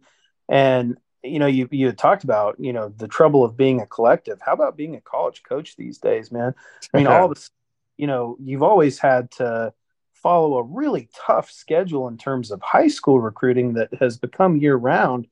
And 0.49 0.97
you 1.23 1.39
know, 1.39 1.47
you 1.47 1.69
you 1.71 1.93
talked 1.93 2.25
about 2.25 2.57
you 2.59 2.73
know 2.73 2.89
the 2.89 3.07
trouble 3.07 3.45
of 3.45 3.55
being 3.55 3.79
a 3.79 3.85
collective. 3.85 4.39
How 4.41 4.51
about 4.51 4.75
being 4.75 4.95
a 4.95 5.01
college 5.01 5.43
coach 5.43 5.77
these 5.77 5.97
days, 5.97 6.29
man? 6.29 6.55
I 6.93 6.97
mean, 6.97 7.07
all 7.07 7.25
of 7.25 7.35
this, 7.35 7.49
you 7.95 8.07
know, 8.07 8.35
you've 8.41 8.63
always 8.63 8.99
had 8.99 9.31
to 9.31 9.73
follow 10.21 10.57
a 10.57 10.63
really 10.63 11.09
tough 11.15 11.49
schedule 11.49 12.07
in 12.07 12.17
terms 12.17 12.51
of 12.51 12.61
high 12.61 12.87
school 12.87 13.19
recruiting 13.19 13.73
that 13.73 13.93
has 13.99 14.17
become 14.17 14.57
year 14.57 14.75
round. 14.75 15.27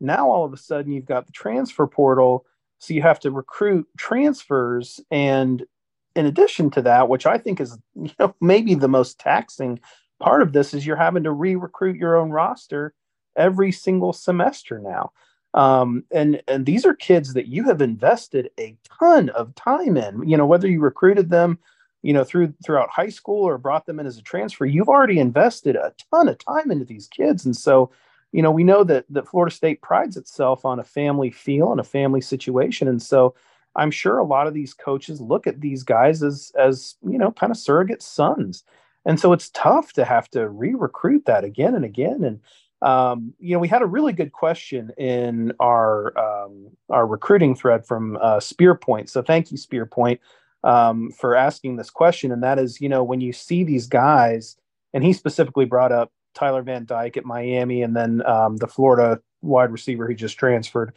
Now, 0.00 0.30
all 0.30 0.44
of 0.44 0.52
a 0.52 0.56
sudden, 0.56 0.92
you've 0.92 1.06
got 1.06 1.26
the 1.26 1.32
transfer 1.32 1.86
portal. 1.86 2.44
So 2.78 2.94
you 2.94 3.02
have 3.02 3.20
to 3.20 3.30
recruit 3.30 3.88
transfers. 3.96 5.00
And 5.10 5.64
in 6.14 6.26
addition 6.26 6.70
to 6.72 6.82
that, 6.82 7.08
which 7.08 7.26
I 7.26 7.38
think 7.38 7.60
is 7.60 7.78
you 7.94 8.10
know, 8.18 8.34
maybe 8.40 8.74
the 8.74 8.88
most 8.88 9.18
taxing 9.18 9.80
part 10.20 10.42
of 10.42 10.52
this, 10.52 10.74
is 10.74 10.86
you're 10.86 10.96
having 10.96 11.24
to 11.24 11.32
re 11.32 11.56
recruit 11.56 11.96
your 11.96 12.16
own 12.16 12.30
roster 12.30 12.94
every 13.36 13.72
single 13.72 14.12
semester 14.12 14.78
now. 14.78 15.12
Um, 15.54 16.04
and 16.10 16.42
and 16.48 16.66
these 16.66 16.84
are 16.84 16.94
kids 16.94 17.34
that 17.34 17.46
you 17.46 17.64
have 17.64 17.80
invested 17.80 18.50
a 18.58 18.76
ton 19.00 19.28
of 19.30 19.54
time 19.54 19.96
in. 19.96 20.28
You 20.28 20.36
know, 20.36 20.46
whether 20.46 20.68
you 20.68 20.80
recruited 20.80 21.30
them 21.30 21.58
you 22.04 22.12
know 22.12 22.22
through 22.22 22.52
throughout 22.64 22.90
high 22.90 23.08
school 23.08 23.42
or 23.48 23.56
brought 23.56 23.86
them 23.86 23.98
in 23.98 24.06
as 24.06 24.18
a 24.18 24.22
transfer 24.22 24.66
you've 24.66 24.90
already 24.90 25.18
invested 25.18 25.74
a 25.74 25.92
ton 26.12 26.28
of 26.28 26.38
time 26.38 26.70
into 26.70 26.84
these 26.84 27.08
kids. 27.08 27.44
And 27.46 27.56
so 27.56 27.90
you 28.30 28.42
know 28.42 28.50
we 28.50 28.62
know 28.62 28.84
that 28.84 29.06
that 29.08 29.26
florida 29.26 29.54
state 29.54 29.80
prides 29.80 30.16
itself 30.16 30.64
on 30.64 30.78
a 30.78 30.84
family 30.84 31.30
feel 31.30 31.72
and 31.72 31.80
a 31.80 31.84
family 31.84 32.20
situation. 32.20 32.86
And 32.86 33.02
so 33.02 33.34
i'm 33.74 33.90
sure 33.90 34.18
a 34.18 34.24
lot 34.24 34.46
of 34.46 34.54
these 34.54 34.74
coaches 34.74 35.20
look 35.20 35.46
at 35.46 35.62
these 35.62 35.82
guys 35.82 36.22
as 36.22 36.52
as 36.58 36.94
you 37.02 37.18
know 37.18 37.32
kind 37.32 37.50
of 37.50 37.56
surrogate 37.56 38.02
sons. 38.02 38.64
And 39.06 39.18
so 39.18 39.32
it's 39.32 39.50
tough 39.50 39.92
to 39.94 40.04
have 40.04 40.30
to 40.30 40.48
re-recruit 40.48 41.26
that 41.26 41.44
again 41.44 41.74
and 41.74 41.84
again. 41.84 42.24
And 42.24 42.40
um, 42.82 43.32
you 43.38 43.54
know, 43.54 43.60
we 43.60 43.68
had 43.68 43.80
a 43.80 43.86
really 43.86 44.12
good 44.12 44.32
question 44.32 44.92
in 44.98 45.52
our 45.58 46.16
um, 46.18 46.68
our 46.90 47.06
recruiting 47.06 47.54
thread 47.54 47.86
from 47.86 48.18
uh, 48.20 48.40
Spear 48.40 48.74
Point. 48.74 49.08
So 49.08 49.22
thank 49.22 49.50
you, 49.50 49.56
Spear 49.56 49.86
Point 49.86 50.20
um, 50.64 51.10
for 51.10 51.36
asking 51.36 51.76
this 51.76 51.90
question, 51.90 52.32
and 52.32 52.42
that 52.42 52.58
is, 52.58 52.80
you 52.80 52.88
know, 52.88 53.04
when 53.04 53.20
you 53.20 53.32
see 53.32 53.62
these 53.62 53.86
guys, 53.86 54.56
and 54.92 55.04
he 55.04 55.12
specifically 55.12 55.66
brought 55.66 55.92
up 55.92 56.10
Tyler 56.34 56.62
Van 56.62 56.84
Dyke 56.86 57.16
at 57.16 57.24
Miami, 57.24 57.82
and 57.82 57.94
then 57.94 58.24
um, 58.26 58.56
the 58.56 58.66
Florida 58.66 59.20
wide 59.42 59.70
receiver 59.70 60.08
he 60.08 60.14
just 60.14 60.38
transferred. 60.38 60.92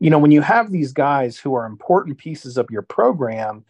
You 0.00 0.08
know, 0.08 0.18
when 0.18 0.32
you 0.32 0.40
have 0.40 0.72
these 0.72 0.92
guys 0.92 1.38
who 1.38 1.54
are 1.54 1.66
important 1.66 2.18
pieces 2.18 2.56
of 2.56 2.70
your 2.70 2.82
program, 2.82 3.64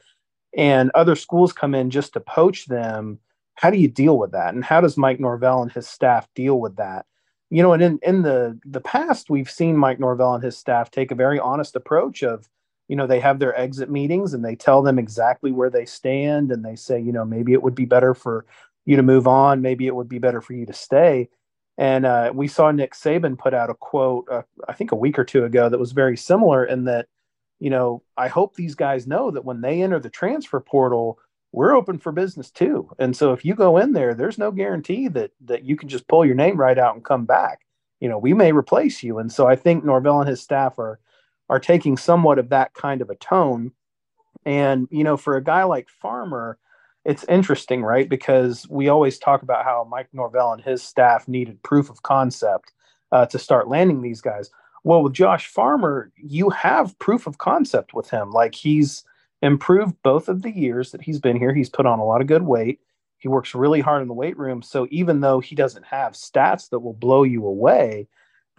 and 0.56 0.90
other 0.94 1.16
schools 1.16 1.52
come 1.52 1.74
in 1.74 1.90
just 1.90 2.12
to 2.12 2.20
poach 2.20 2.66
them, 2.66 3.18
how 3.54 3.70
do 3.70 3.78
you 3.78 3.88
deal 3.88 4.18
with 4.18 4.32
that? 4.32 4.54
And 4.54 4.64
how 4.64 4.80
does 4.80 4.96
Mike 4.96 5.20
Norvell 5.20 5.62
and 5.62 5.72
his 5.72 5.86
staff 5.88 6.28
deal 6.34 6.60
with 6.60 6.76
that? 6.76 7.06
You 7.50 7.62
know, 7.62 7.72
and 7.72 7.82
in, 7.82 7.98
in 8.02 8.22
the 8.22 8.58
the 8.64 8.80
past, 8.80 9.28
we've 9.28 9.50
seen 9.50 9.76
Mike 9.76 9.98
Norvell 9.98 10.34
and 10.34 10.44
his 10.44 10.56
staff 10.56 10.92
take 10.92 11.10
a 11.10 11.16
very 11.16 11.40
honest 11.40 11.74
approach 11.74 12.22
of 12.22 12.48
you 12.90 12.96
know 12.96 13.06
they 13.06 13.20
have 13.20 13.38
their 13.38 13.56
exit 13.56 13.88
meetings 13.88 14.34
and 14.34 14.44
they 14.44 14.56
tell 14.56 14.82
them 14.82 14.98
exactly 14.98 15.52
where 15.52 15.70
they 15.70 15.84
stand 15.84 16.50
and 16.50 16.64
they 16.64 16.74
say 16.74 16.98
you 16.98 17.12
know 17.12 17.24
maybe 17.24 17.52
it 17.52 17.62
would 17.62 17.76
be 17.76 17.84
better 17.84 18.14
for 18.14 18.44
you 18.84 18.96
to 18.96 19.02
move 19.04 19.28
on 19.28 19.62
maybe 19.62 19.86
it 19.86 19.94
would 19.94 20.08
be 20.08 20.18
better 20.18 20.40
for 20.40 20.52
you 20.52 20.66
to 20.66 20.72
stay. 20.72 21.28
And 21.78 22.04
uh, 22.04 22.32
we 22.34 22.48
saw 22.48 22.72
nick 22.72 22.94
saban 22.94 23.38
put 23.38 23.54
out 23.54 23.70
a 23.70 23.74
quote 23.74 24.28
uh, 24.28 24.42
i 24.68 24.72
think 24.72 24.90
a 24.90 24.96
week 24.96 25.18
or 25.18 25.24
two 25.24 25.44
ago 25.44 25.68
that 25.68 25.78
was 25.78 25.92
very 25.92 26.16
similar 26.16 26.64
in 26.64 26.84
that 26.84 27.06
you 27.60 27.70
know 27.70 28.02
i 28.16 28.26
hope 28.26 28.56
these 28.56 28.74
guys 28.74 29.06
know 29.06 29.30
that 29.30 29.44
when 29.44 29.60
they 29.60 29.82
enter 29.82 30.00
the 30.00 30.10
transfer 30.10 30.60
portal 30.60 31.18
we're 31.52 31.74
open 31.74 31.98
for 31.98 32.12
business 32.12 32.48
too. 32.48 32.88
And 33.00 33.16
so 33.16 33.32
if 33.32 33.44
you 33.44 33.54
go 33.54 33.76
in 33.76 33.92
there 33.92 34.14
there's 34.14 34.36
no 34.36 34.50
guarantee 34.50 35.06
that 35.08 35.30
that 35.44 35.64
you 35.64 35.76
can 35.76 35.88
just 35.88 36.08
pull 36.08 36.26
your 36.26 36.34
name 36.34 36.56
right 36.56 36.78
out 36.78 36.96
and 36.96 37.04
come 37.04 37.24
back. 37.24 37.60
You 38.00 38.08
know 38.08 38.18
we 38.18 38.34
may 38.34 38.50
replace 38.50 39.02
you. 39.04 39.18
And 39.20 39.30
so 39.30 39.46
i 39.46 39.54
think 39.54 39.84
norvell 39.84 40.20
and 40.20 40.28
his 40.28 40.42
staff 40.42 40.76
are 40.80 40.98
are 41.50 41.58
taking 41.58 41.96
somewhat 41.96 42.38
of 42.38 42.48
that 42.48 42.72
kind 42.74 43.02
of 43.02 43.10
a 43.10 43.16
tone. 43.16 43.72
And, 44.46 44.88
you 44.90 45.04
know, 45.04 45.16
for 45.16 45.36
a 45.36 45.42
guy 45.42 45.64
like 45.64 45.90
Farmer, 45.90 46.58
it's 47.04 47.24
interesting, 47.24 47.82
right? 47.82 48.08
Because 48.08 48.66
we 48.70 48.88
always 48.88 49.18
talk 49.18 49.42
about 49.42 49.64
how 49.64 49.86
Mike 49.90 50.08
Norvell 50.12 50.52
and 50.52 50.62
his 50.62 50.80
staff 50.80 51.26
needed 51.26 51.62
proof 51.64 51.90
of 51.90 52.04
concept 52.04 52.72
uh, 53.10 53.26
to 53.26 53.38
start 53.38 53.68
landing 53.68 54.00
these 54.00 54.20
guys. 54.20 54.48
Well, 54.84 55.02
with 55.02 55.12
Josh 55.12 55.48
Farmer, 55.48 56.12
you 56.16 56.50
have 56.50 56.98
proof 57.00 57.26
of 57.26 57.38
concept 57.38 57.94
with 57.94 58.08
him. 58.08 58.30
Like 58.30 58.54
he's 58.54 59.02
improved 59.42 59.96
both 60.04 60.28
of 60.28 60.42
the 60.42 60.52
years 60.52 60.92
that 60.92 61.02
he's 61.02 61.18
been 61.18 61.36
here. 61.36 61.52
He's 61.52 61.68
put 61.68 61.84
on 61.84 61.98
a 61.98 62.04
lot 62.04 62.20
of 62.20 62.28
good 62.28 62.42
weight. 62.42 62.78
He 63.18 63.26
works 63.26 63.56
really 63.56 63.80
hard 63.80 64.02
in 64.02 64.08
the 64.08 64.14
weight 64.14 64.38
room. 64.38 64.62
So 64.62 64.86
even 64.90 65.20
though 65.20 65.40
he 65.40 65.56
doesn't 65.56 65.84
have 65.84 66.12
stats 66.12 66.70
that 66.70 66.78
will 66.78 66.94
blow 66.94 67.24
you 67.24 67.44
away, 67.44 68.06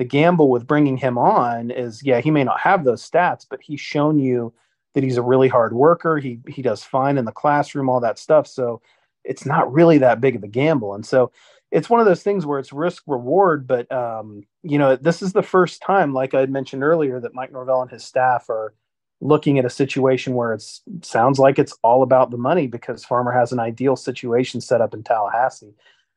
the 0.01 0.05
gamble 0.05 0.49
with 0.49 0.65
bringing 0.65 0.97
him 0.97 1.15
on 1.15 1.69
is 1.69 2.01
yeah 2.01 2.21
he 2.21 2.31
may 2.31 2.43
not 2.43 2.59
have 2.59 2.83
those 2.83 3.07
stats 3.07 3.45
but 3.47 3.61
he's 3.61 3.79
shown 3.79 4.17
you 4.17 4.51
that 4.93 5.03
he's 5.03 5.17
a 5.17 5.21
really 5.21 5.47
hard 5.47 5.73
worker. 5.73 6.17
He 6.17 6.39
he 6.47 6.61
does 6.61 6.83
fine 6.83 7.17
in 7.17 7.25
the 7.25 7.31
classroom 7.31 7.87
all 7.87 7.99
that 8.01 8.19
stuff. 8.19 8.47
So 8.47 8.81
it's 9.23 9.45
not 9.45 9.71
really 9.71 9.99
that 9.99 10.21
big 10.21 10.35
of 10.35 10.43
a 10.43 10.47
gamble. 10.47 10.95
And 10.95 11.05
so 11.05 11.31
it's 11.69 11.89
one 11.89 11.99
of 11.99 12.05
those 12.05 12.23
things 12.23 12.45
where 12.45 12.59
it's 12.59 12.73
risk 12.73 13.03
reward 13.07 13.65
but 13.65 13.89
um, 13.91 14.43
you 14.61 14.77
know 14.77 14.95
this 14.95 15.21
is 15.21 15.31
the 15.31 15.41
first 15.41 15.81
time 15.81 16.13
like 16.13 16.33
i 16.33 16.45
mentioned 16.45 16.83
earlier 16.83 17.17
that 17.21 17.33
mike 17.33 17.53
norvell 17.53 17.81
and 17.81 17.89
his 17.89 18.03
staff 18.03 18.49
are 18.49 18.73
looking 19.21 19.57
at 19.57 19.63
a 19.63 19.69
situation 19.69 20.33
where 20.33 20.51
it 20.51 20.61
sounds 21.01 21.39
like 21.39 21.57
it's 21.57 21.77
all 21.81 22.03
about 22.03 22.29
the 22.29 22.37
money 22.37 22.67
because 22.67 23.05
farmer 23.05 23.31
has 23.31 23.53
an 23.53 23.59
ideal 23.59 23.95
situation 23.95 24.59
set 24.59 24.81
up 24.81 24.93
in 24.93 25.01
tallahassee 25.01 25.73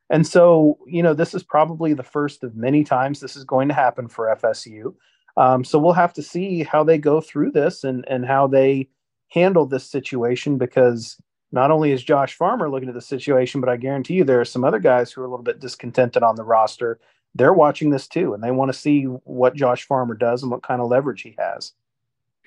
and 0.09 0.25
so, 0.25 0.77
you 0.85 1.01
know, 1.01 1.13
this 1.13 1.33
is 1.33 1.43
probably 1.43 1.93
the 1.93 2.03
first 2.03 2.43
of 2.43 2.55
many 2.55 2.83
times 2.83 3.19
this 3.19 3.35
is 3.35 3.43
going 3.43 3.69
to 3.69 3.73
happen 3.73 4.07
for 4.07 4.35
FSU. 4.35 4.93
Um, 5.37 5.63
so 5.63 5.79
we'll 5.79 5.93
have 5.93 6.13
to 6.13 6.23
see 6.23 6.63
how 6.63 6.83
they 6.83 6.97
go 6.97 7.19
through 7.19 7.51
this 7.51 7.83
and 7.83 8.05
and 8.07 8.25
how 8.25 8.47
they 8.47 8.89
handle 9.29 9.65
this 9.65 9.89
situation 9.89 10.57
because 10.57 11.19
not 11.51 11.71
only 11.71 11.91
is 11.91 12.03
Josh 12.03 12.35
Farmer 12.35 12.69
looking 12.69 12.89
at 12.89 12.95
the 12.95 13.01
situation, 13.01 13.61
but 13.61 13.69
I 13.69 13.77
guarantee 13.77 14.15
you 14.15 14.23
there 14.23 14.41
are 14.41 14.45
some 14.45 14.63
other 14.63 14.79
guys 14.79 15.11
who 15.11 15.21
are 15.21 15.25
a 15.25 15.29
little 15.29 15.43
bit 15.43 15.59
discontented 15.59 16.23
on 16.23 16.35
the 16.35 16.43
roster. 16.43 16.99
They're 17.33 17.53
watching 17.53 17.89
this 17.89 18.07
too, 18.07 18.33
and 18.33 18.43
they 18.43 18.51
want 18.51 18.71
to 18.71 18.77
see 18.77 19.03
what 19.03 19.55
Josh 19.55 19.85
Farmer 19.85 20.15
does 20.15 20.41
and 20.41 20.51
what 20.51 20.63
kind 20.63 20.81
of 20.81 20.89
leverage 20.89 21.21
he 21.21 21.35
has. 21.37 21.73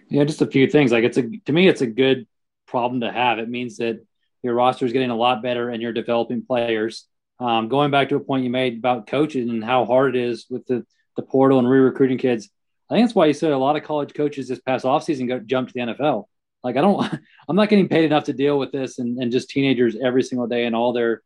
Yeah, 0.08 0.24
just 0.24 0.42
a 0.42 0.46
few 0.46 0.68
things. 0.68 0.92
Like 0.92 1.04
it's 1.04 1.18
a 1.18 1.22
to 1.22 1.52
me, 1.52 1.68
it's 1.68 1.82
a 1.82 1.86
good 1.86 2.26
problem 2.66 3.00
to 3.00 3.12
have. 3.12 3.38
It 3.38 3.50
means 3.50 3.78
that 3.78 4.04
your 4.42 4.54
roster 4.54 4.86
is 4.86 4.92
getting 4.92 5.10
a 5.10 5.16
lot 5.16 5.42
better 5.42 5.68
and 5.68 5.82
you're 5.82 5.92
developing 5.92 6.44
players 6.44 7.06
um, 7.40 7.68
going 7.68 7.90
back 7.90 8.08
to 8.08 8.16
a 8.16 8.20
point 8.20 8.44
you 8.44 8.50
made 8.50 8.78
about 8.78 9.06
coaching 9.06 9.48
and 9.48 9.64
how 9.64 9.84
hard 9.84 10.16
it 10.16 10.22
is 10.22 10.46
with 10.50 10.66
the, 10.66 10.84
the 11.16 11.22
portal 11.22 11.58
and 11.58 11.68
re-recruiting 11.68 12.18
kids. 12.18 12.48
I 12.90 12.94
think 12.94 13.06
that's 13.06 13.14
why 13.14 13.26
you 13.26 13.34
said 13.34 13.52
a 13.52 13.58
lot 13.58 13.76
of 13.76 13.84
college 13.84 14.14
coaches 14.14 14.48
this 14.48 14.60
past 14.60 14.84
offseason 14.84 15.28
got 15.28 15.46
jumped 15.46 15.72
to 15.72 15.74
the 15.74 15.92
NFL. 15.92 16.24
Like 16.64 16.76
I 16.76 16.80
don't, 16.80 17.20
I'm 17.48 17.56
not 17.56 17.68
getting 17.68 17.88
paid 17.88 18.04
enough 18.04 18.24
to 18.24 18.32
deal 18.32 18.58
with 18.58 18.72
this 18.72 18.98
and, 18.98 19.18
and 19.18 19.30
just 19.30 19.50
teenagers 19.50 19.96
every 20.02 20.22
single 20.22 20.46
day 20.46 20.64
and 20.66 20.74
all 20.74 20.92
their 20.92 21.22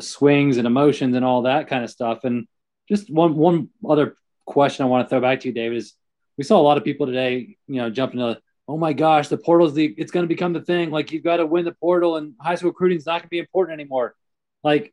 swings 0.00 0.56
and 0.56 0.66
emotions 0.66 1.16
and 1.16 1.24
all 1.24 1.42
that 1.42 1.68
kind 1.68 1.84
of 1.84 1.90
stuff. 1.90 2.24
And 2.24 2.46
just 2.88 3.10
one 3.10 3.36
one 3.36 3.68
other 3.88 4.16
question 4.46 4.84
I 4.84 4.88
want 4.88 5.06
to 5.06 5.10
throw 5.10 5.20
back 5.20 5.40
to 5.40 5.48
you, 5.48 5.54
David, 5.54 5.78
is 5.78 5.94
we 6.36 6.44
saw 6.44 6.58
a 6.58 6.62
lot 6.62 6.78
of 6.78 6.84
people 6.84 7.06
today, 7.06 7.56
you 7.66 7.76
know, 7.76 7.90
jumping 7.90 8.20
to 8.20 8.40
oh 8.68 8.76
my 8.76 8.92
gosh, 8.92 9.28
the 9.28 9.38
portal's 9.38 9.74
the 9.74 9.86
it's 9.96 10.12
going 10.12 10.24
to 10.24 10.28
become 10.28 10.52
the 10.52 10.60
thing. 10.60 10.90
Like 10.90 11.10
you've 11.10 11.24
got 11.24 11.38
to 11.38 11.46
win 11.46 11.64
the 11.64 11.72
portal, 11.72 12.16
and 12.16 12.34
high 12.38 12.54
school 12.54 12.70
recruiting 12.70 12.98
is 12.98 13.06
not 13.06 13.20
going 13.20 13.22
to 13.22 13.28
be 13.28 13.38
important 13.38 13.80
anymore. 13.80 14.14
Like 14.62 14.92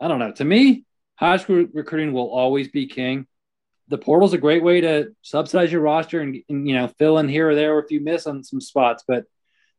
I 0.00 0.08
don't 0.08 0.18
know. 0.18 0.32
To 0.32 0.44
me, 0.44 0.84
high 1.16 1.36
school 1.36 1.66
recruiting 1.72 2.12
will 2.12 2.30
always 2.30 2.68
be 2.68 2.86
king. 2.86 3.26
The 3.88 3.98
portal's 3.98 4.32
a 4.32 4.38
great 4.38 4.62
way 4.62 4.80
to 4.80 5.12
subsidize 5.22 5.70
your 5.70 5.82
roster 5.82 6.20
and, 6.20 6.36
and 6.48 6.66
you 6.66 6.74
know 6.74 6.88
fill 6.88 7.18
in 7.18 7.28
here 7.28 7.50
or 7.50 7.54
there 7.54 7.78
if 7.78 7.90
you 7.90 8.00
miss 8.00 8.26
on 8.26 8.42
some 8.42 8.60
spots. 8.60 9.04
But 9.06 9.24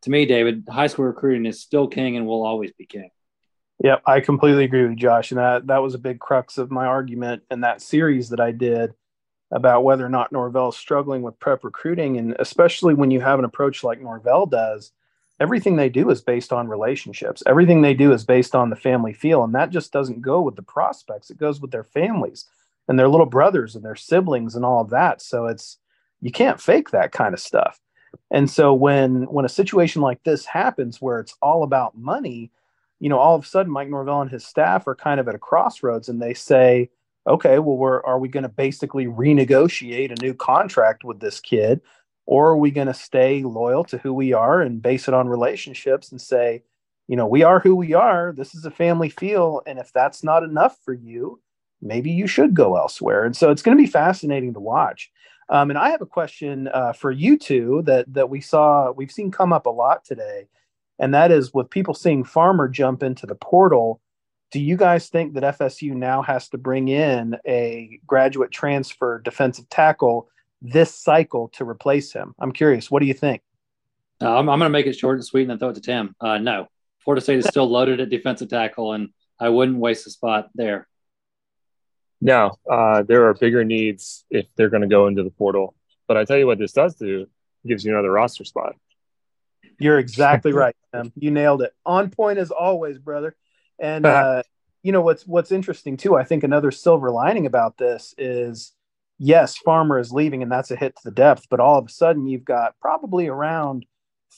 to 0.04 0.10
me, 0.10 0.25
David, 0.25 0.66
high 0.70 0.88
school 0.88 1.06
recruiting 1.06 1.46
is 1.46 1.62
still 1.62 1.88
king 1.88 2.18
and 2.18 2.28
will 2.28 2.46
always 2.46 2.72
be 2.74 2.86
king. 2.86 3.10
Yep, 3.84 4.04
I 4.06 4.20
completely 4.20 4.66
agree 4.66 4.88
with 4.88 4.98
Josh, 4.98 5.32
and 5.32 5.40
that 5.40 5.68
that 5.68 5.82
was 5.82 5.96
a 5.96 6.00
big 6.00 6.20
crux 6.20 6.58
of 6.60 6.70
my 6.70 6.86
argument 6.86 7.44
in 7.50 7.62
that 7.62 7.82
series 7.82 8.30
that 8.30 8.40
I 8.40 8.51
did 8.51 8.94
about 9.51 9.84
whether 9.84 10.06
or 10.06 10.10
not 10.10 10.32
Norvell 10.32 10.70
is 10.70 10.78
struggling 10.78 11.24
with 11.24 11.40
prep 11.40 11.63
recruiting, 11.63 12.18
and 12.18 12.36
especially 12.40 12.94
when 12.94 13.12
you 13.12 13.20
have 13.20 13.40
an 13.40 13.46
approach 13.46 13.84
like 13.84 14.00
Norvell 14.00 14.46
does, 14.46 14.92
everything 15.41 15.75
they 15.75 15.89
do 15.89 16.12
is 16.12 16.21
based 16.21 16.53
on 16.53 16.67
relationships. 16.67 17.41
Everything 17.48 17.81
they 17.81 17.95
do 17.95 18.13
is 18.13 18.24
based 18.24 18.53
on 18.53 18.69
the 18.69 18.75
family 18.75 19.12
feel, 19.12 19.43
and 19.43 19.55
that 19.55 19.71
just 19.71 19.91
doesn't 19.91 20.21
go 20.21 20.39
with 20.39 20.55
the 20.55 20.62
prospects. 20.62 21.31
It 21.31 21.39
goes 21.39 21.60
with 21.60 21.71
their 21.71 21.83
families 21.83 22.45
and 22.88 22.98
their 22.98 23.10
little 23.10 23.25
brothers 23.25 23.75
and 23.75 23.83
their 23.83 23.95
siblings 23.95 24.55
and 24.55 24.63
all 24.63 24.81
of 24.81 24.91
that. 24.91 25.21
So 25.21 25.48
it's 25.48 25.77
you 26.21 26.31
can't 26.31 26.62
fake 26.62 26.91
that 26.91 27.12
kind 27.12 27.33
of 27.33 27.39
stuff. 27.39 27.81
And 28.29 28.50
so 28.50 28.74
when 28.74 29.24
when 29.24 29.45
a 29.45 29.50
situation 29.50 30.03
like 30.03 30.24
this 30.24 30.45
happens 30.45 31.01
where 31.01 31.19
it's 31.19 31.36
all 31.41 31.63
about 31.63 31.98
money, 31.98 32.51
you 33.00 33.10
know, 33.10 33.17
all 33.17 33.36
of 33.36 33.43
a 33.43 33.48
sudden 33.48 33.74
Mike 33.74 33.89
Norvell 33.89 34.21
and 34.21 34.29
his 34.29 34.45
staff 34.45 34.88
are 34.88 34.95
kind 34.95 35.19
of 35.19 35.27
at 35.27 35.36
a 35.36 35.39
crossroads 35.39 36.07
and 36.07 36.21
they 36.21 36.36
say, 36.36 36.91
okay, 37.25 37.57
well, 37.57 37.77
we're 37.77 38.03
are 38.03 38.19
we 38.19 38.29
going 38.29 38.43
to 38.43 38.50
basically 38.50 39.07
renegotiate 39.07 40.12
a 40.12 40.21
new 40.21 40.36
contract 40.36 41.03
with 41.03 41.19
this 41.19 41.39
kid, 41.39 41.81
or 42.31 42.51
are 42.51 42.57
we 42.57 42.71
going 42.71 42.88
to 42.88 42.93
stay 42.93 43.43
loyal 43.43 43.83
to 43.83 43.97
who 43.97 44.13
we 44.13 44.31
are 44.31 44.61
and 44.61 44.81
base 44.81 45.09
it 45.09 45.13
on 45.13 45.27
relationships 45.27 46.11
and 46.11 46.21
say, 46.21 46.63
you 47.09 47.17
know, 47.17 47.27
we 47.27 47.43
are 47.43 47.59
who 47.59 47.75
we 47.75 47.93
are. 47.93 48.33
This 48.38 48.55
is 48.55 48.63
a 48.63 48.71
family 48.71 49.09
feel, 49.09 49.61
and 49.67 49.77
if 49.77 49.91
that's 49.91 50.23
not 50.23 50.41
enough 50.41 50.77
for 50.85 50.93
you, 50.93 51.41
maybe 51.81 52.09
you 52.09 52.27
should 52.27 52.53
go 52.53 52.77
elsewhere. 52.77 53.25
And 53.25 53.35
so 53.35 53.51
it's 53.51 53.61
going 53.61 53.77
to 53.77 53.83
be 53.83 53.89
fascinating 53.89 54.53
to 54.53 54.61
watch. 54.61 55.11
Um, 55.50 55.71
and 55.71 55.77
I 55.77 55.89
have 55.89 56.01
a 56.01 56.05
question 56.05 56.69
uh, 56.73 56.93
for 56.93 57.11
you 57.11 57.38
two 57.38 57.81
that 57.85 58.13
that 58.13 58.29
we 58.29 58.39
saw 58.39 58.93
we've 58.93 59.11
seen 59.11 59.29
come 59.29 59.51
up 59.51 59.65
a 59.65 59.69
lot 59.69 60.05
today 60.05 60.47
and 61.01 61.13
that 61.13 61.31
is 61.31 61.53
with 61.53 61.69
people 61.69 61.95
seeing 61.95 62.23
Farmer 62.23 62.69
jump 62.69 63.03
into 63.03 63.25
the 63.25 63.35
portal. 63.35 64.00
Do 64.51 64.61
you 64.61 64.77
guys 64.77 65.09
think 65.09 65.33
that 65.33 65.57
FSU 65.57 65.93
now 65.93 66.21
has 66.21 66.47
to 66.50 66.57
bring 66.57 66.88
in 66.88 67.38
a 67.45 68.00
graduate 68.05 68.51
transfer 68.51 69.19
defensive 69.19 69.67
tackle 69.69 70.29
this 70.62 70.94
cycle 70.94 71.50
to 71.50 71.68
replace 71.68 72.13
him? 72.13 72.34
I'm 72.39 72.51
curious. 72.51 72.89
What 72.91 73.01
do 73.01 73.06
you 73.08 73.13
think? 73.13 73.41
Uh, 74.22 74.38
I'm, 74.38 74.50
I'm 74.50 74.60
going 74.60 74.70
to 74.70 74.70
make 74.70 74.86
it 74.86 74.94
short 74.94 75.18
and 75.18 75.25
sweet 75.25 75.44
and 75.44 75.51
then 75.51 75.60
throw 75.60 75.70
it 75.70 75.75
to 75.75 75.82
Tim. 75.82 76.15
Uh, 76.20 76.38
no, 76.38 76.68
Florida 77.00 77.22
State 77.22 77.39
is 77.39 77.46
still 77.46 77.68
loaded 77.70 78.00
at 78.00 78.10
defensive 78.10 78.50
tackle, 78.50 78.94
and 78.94 79.10
I 79.39 79.50
wouldn't 79.50 79.77
waste 79.77 80.06
a 80.08 80.12
spot 80.12 80.50
there. 80.53 80.88
No, 82.22 82.51
uh, 82.70 83.01
there 83.01 83.27
are 83.27 83.34
bigger 83.34 83.63
needs 83.63 84.25
if 84.30 84.46
they're 84.56 84.70
going 84.70 84.82
to 84.82 84.88
go 84.88 85.08
into 85.08 85.24
the 85.24 85.32
portal. 85.32 85.74
But 86.08 86.18
I 86.18 86.25
tell 86.25 86.38
you 86.38 86.46
what, 86.46 86.60
this 86.60 86.74
does 86.74 86.96
do 86.96 87.27
gives 87.65 87.86
you 87.86 87.91
another 87.91 88.12
roster 88.12 88.44
spot. 88.44 88.75
You're 89.80 90.00
exactly 90.00 90.51
right. 90.53 90.75
Tim. 90.94 91.12
You 91.15 91.32
nailed 91.32 91.62
it. 91.62 91.74
On 91.86 92.10
point 92.10 92.38
as 92.38 92.51
always, 92.51 92.98
brother. 92.98 93.36
And 93.80 94.06
uh, 94.08 94.44
you 94.84 94.91
know 94.91 95.01
what's 95.01 95.25
what's 95.25 95.51
interesting 95.51 95.98
too. 95.98 96.15
I 96.15 96.24
think 96.24 96.44
another 96.44 96.72
silver 96.72 97.12
lining 97.12 97.46
about 97.46 97.77
this 97.77 98.13
is 98.18 98.74
yes, 99.22 99.56
Farmer 99.58 100.00
is 100.00 100.12
leaving, 100.12 100.42
and 100.42 100.51
that's 100.51 100.72
a 100.72 100.75
hit 100.75 100.96
to 100.96 101.01
the 101.06 101.12
depth. 101.12 101.48
But 101.50 101.60
all 101.60 101.78
of 101.78 101.86
a 101.86 101.92
sudden, 101.92 102.28
you've 102.28 102.44
got 102.44 102.75
probably 102.82 103.28
around 103.28 103.86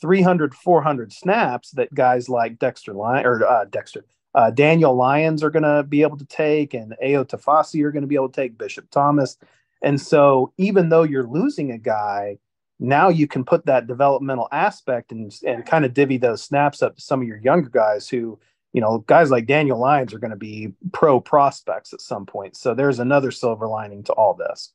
300, 0.02 0.54
400 0.54 1.14
snaps 1.14 1.72
that 1.72 1.94
guys 1.94 2.28
like 2.28 2.60
Dexter 2.60 2.94
Lyon 2.94 3.26
or 3.26 3.46
uh, 3.46 3.66
Dexter 3.66 4.06
uh, 4.36 4.50
Daniel 4.52 4.96
Lyons 4.96 5.44
are 5.44 5.52
going 5.52 5.64
to 5.64 5.84
be 5.84 6.02
able 6.02 6.18
to 6.18 6.26
take, 6.26 6.74
and 6.74 6.96
Ayo 7.04 7.26
Tifase 7.26 7.82
are 7.84 7.92
going 7.92 8.02
to 8.02 8.08
be 8.08 8.16
able 8.16 8.30
to 8.30 8.42
take 8.42 8.58
Bishop 8.58 8.90
Thomas. 8.90 9.38
And 9.82 10.02
so, 10.02 10.52
even 10.58 10.90
though 10.90 11.04
you're 11.04 11.28
losing 11.28 11.72
a 11.72 11.78
guy, 11.78 12.40
now 12.80 13.10
you 13.10 13.28
can 13.28 13.46
put 13.46 13.66
that 13.68 13.88
developmental 13.88 14.48
aspect 14.52 15.12
and 15.12 15.32
and 15.46 15.66
kind 15.66 15.86
of 15.86 15.94
divvy 15.94 16.18
those 16.18 16.44
snaps 16.44 16.82
up 16.82 16.96
to 16.96 17.02
some 17.02 17.22
of 17.22 17.28
your 17.28 17.38
younger 17.38 17.70
guys 17.70 18.10
who 18.10 18.40
you 18.74 18.82
know 18.82 19.00
guys 19.00 19.32
like 19.32 19.46
Daniel 19.46 19.80
Lyons 19.80 20.14
are 20.14 20.20
going 20.20 20.32
to 20.32 20.38
be 20.38 20.74
pro 20.92 21.22
prospects 21.22 21.94
at 21.94 22.02
some 22.02 22.26
point. 22.26 22.58
So 22.58 22.74
there's 22.74 23.00
another 23.00 23.32
silver 23.32 23.68
lining 23.68 24.04
to 24.06 24.14
all 24.14 24.34
this. 24.34 24.74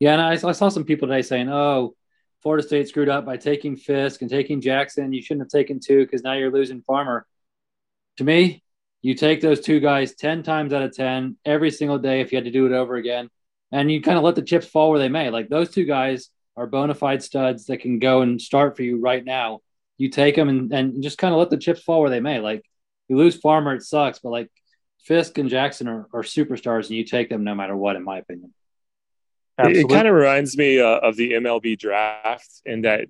Yeah, 0.00 0.14
and 0.14 0.22
I, 0.22 0.48
I 0.48 0.52
saw 0.52 0.68
some 0.70 0.84
people 0.84 1.06
today 1.06 1.22
saying, 1.22 1.48
"Oh, 1.48 1.94
Florida 2.42 2.66
State 2.66 2.88
screwed 2.88 3.08
up 3.08 3.24
by 3.24 3.36
taking 3.36 3.76
Fiske 3.76 4.22
and 4.22 4.30
taking 4.30 4.60
Jackson. 4.60 5.12
You 5.12 5.22
shouldn't 5.22 5.46
have 5.46 5.60
taken 5.60 5.78
two 5.78 6.04
because 6.04 6.22
now 6.22 6.32
you're 6.32 6.50
losing 6.52 6.82
Farmer." 6.82 7.26
To 8.18 8.24
me, 8.24 8.62
you 9.02 9.14
take 9.14 9.40
those 9.40 9.60
two 9.60 9.80
guys 9.80 10.14
ten 10.14 10.42
times 10.42 10.72
out 10.72 10.82
of 10.82 10.96
ten 10.96 11.36
every 11.44 11.70
single 11.70 11.98
day 11.98 12.20
if 12.20 12.32
you 12.32 12.36
had 12.36 12.46
to 12.46 12.50
do 12.50 12.66
it 12.66 12.72
over 12.72 12.96
again, 12.96 13.28
and 13.70 13.90
you 13.90 14.00
kind 14.00 14.16
of 14.16 14.24
let 14.24 14.36
the 14.36 14.42
chips 14.42 14.66
fall 14.66 14.90
where 14.90 14.98
they 14.98 15.08
may. 15.08 15.30
Like 15.30 15.48
those 15.48 15.70
two 15.70 15.84
guys 15.84 16.30
are 16.56 16.66
bona 16.66 16.94
fide 16.94 17.22
studs 17.22 17.66
that 17.66 17.78
can 17.78 17.98
go 17.98 18.22
and 18.22 18.40
start 18.40 18.76
for 18.76 18.82
you 18.82 19.00
right 19.00 19.24
now. 19.24 19.60
You 19.98 20.08
take 20.08 20.36
them 20.36 20.48
and, 20.48 20.72
and 20.72 21.02
just 21.02 21.18
kind 21.18 21.34
of 21.34 21.38
let 21.38 21.50
the 21.50 21.58
chips 21.58 21.82
fall 21.82 22.00
where 22.00 22.10
they 22.10 22.20
may. 22.20 22.40
Like 22.40 22.64
you 23.08 23.16
lose 23.16 23.36
Farmer, 23.36 23.74
it 23.74 23.82
sucks, 23.82 24.18
but 24.18 24.30
like 24.30 24.50
Fiske 25.04 25.38
and 25.38 25.48
Jackson 25.48 25.88
are, 25.88 26.06
are 26.12 26.22
superstars 26.22 26.88
and 26.88 26.96
you 26.96 27.04
take 27.04 27.28
them 27.28 27.44
no 27.44 27.54
matter 27.54 27.76
what, 27.76 27.96
in 27.96 28.04
my 28.04 28.18
opinion. 28.18 28.52
Absolutely. 29.58 29.82
It, 29.82 29.96
kind 29.96 30.08
of 30.08 30.14
reminds 30.14 30.56
me 30.56 30.80
uh, 30.80 30.98
of 30.98 31.16
the 31.16 31.32
MLB 31.32 31.78
draft 31.78 32.50
in 32.64 32.82
that 32.82 33.06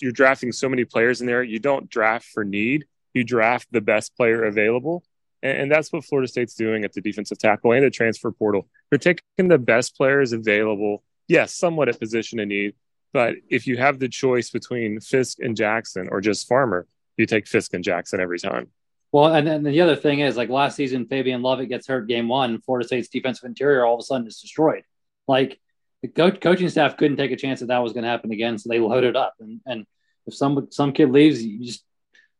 you're 0.00 0.12
drafting 0.12 0.52
so 0.52 0.68
many 0.68 0.84
players 0.84 1.20
in 1.20 1.26
there. 1.26 1.42
You 1.42 1.58
don't 1.58 1.88
draft 1.88 2.26
for 2.26 2.44
need, 2.44 2.86
you 3.12 3.24
draft 3.24 3.68
the 3.72 3.80
best 3.80 4.16
player 4.16 4.44
available. 4.44 5.02
And, 5.42 5.62
and 5.62 5.72
that's 5.72 5.92
what 5.92 6.04
Florida 6.04 6.28
State's 6.28 6.54
doing 6.54 6.84
at 6.84 6.92
the 6.92 7.00
defensive 7.00 7.38
tackle 7.38 7.72
and 7.72 7.84
the 7.84 7.90
transfer 7.90 8.30
portal. 8.30 8.68
They're 8.90 8.98
taking 8.98 9.48
the 9.48 9.58
best 9.58 9.96
players 9.96 10.32
available 10.32 11.02
yes, 11.28 11.54
somewhat 11.54 11.88
at 11.88 11.98
position 11.98 12.40
of 12.40 12.48
need. 12.48 12.74
But 13.12 13.36
if 13.48 13.66
you 13.66 13.76
have 13.76 13.98
the 13.98 14.08
choice 14.08 14.50
between 14.50 15.00
Fiske 15.00 15.38
and 15.38 15.56
Jackson 15.56 16.08
or 16.10 16.20
just 16.20 16.48
Farmer, 16.48 16.86
you 17.16 17.26
take 17.26 17.46
Fiske 17.46 17.74
and 17.74 17.84
Jackson 17.84 18.20
every 18.20 18.38
time. 18.38 18.68
Well, 19.14 19.32
and 19.32 19.46
then 19.46 19.62
the 19.62 19.80
other 19.80 19.94
thing 19.94 20.18
is 20.18 20.36
like 20.36 20.48
last 20.48 20.74
season, 20.74 21.06
Fabien 21.06 21.40
Lovett 21.40 21.68
gets 21.68 21.86
hurt 21.86 22.08
game 22.08 22.26
one. 22.26 22.60
Florida 22.60 22.84
State's 22.84 23.06
defensive 23.06 23.44
interior 23.44 23.86
all 23.86 23.94
of 23.94 24.00
a 24.00 24.02
sudden 24.02 24.26
is 24.26 24.40
destroyed. 24.40 24.82
Like 25.28 25.60
the 26.02 26.08
co- 26.08 26.32
coaching 26.32 26.68
staff 26.68 26.96
couldn't 26.96 27.16
take 27.16 27.30
a 27.30 27.36
chance 27.36 27.60
that 27.60 27.66
that 27.66 27.78
was 27.78 27.92
going 27.92 28.02
to 28.02 28.10
happen 28.10 28.32
again, 28.32 28.58
so 28.58 28.68
they 28.68 28.80
loaded 28.80 29.14
up. 29.14 29.34
And, 29.38 29.60
and 29.66 29.86
if 30.26 30.34
some 30.34 30.66
some 30.72 30.92
kid 30.92 31.10
leaves, 31.10 31.44
you 31.44 31.64
just 31.64 31.84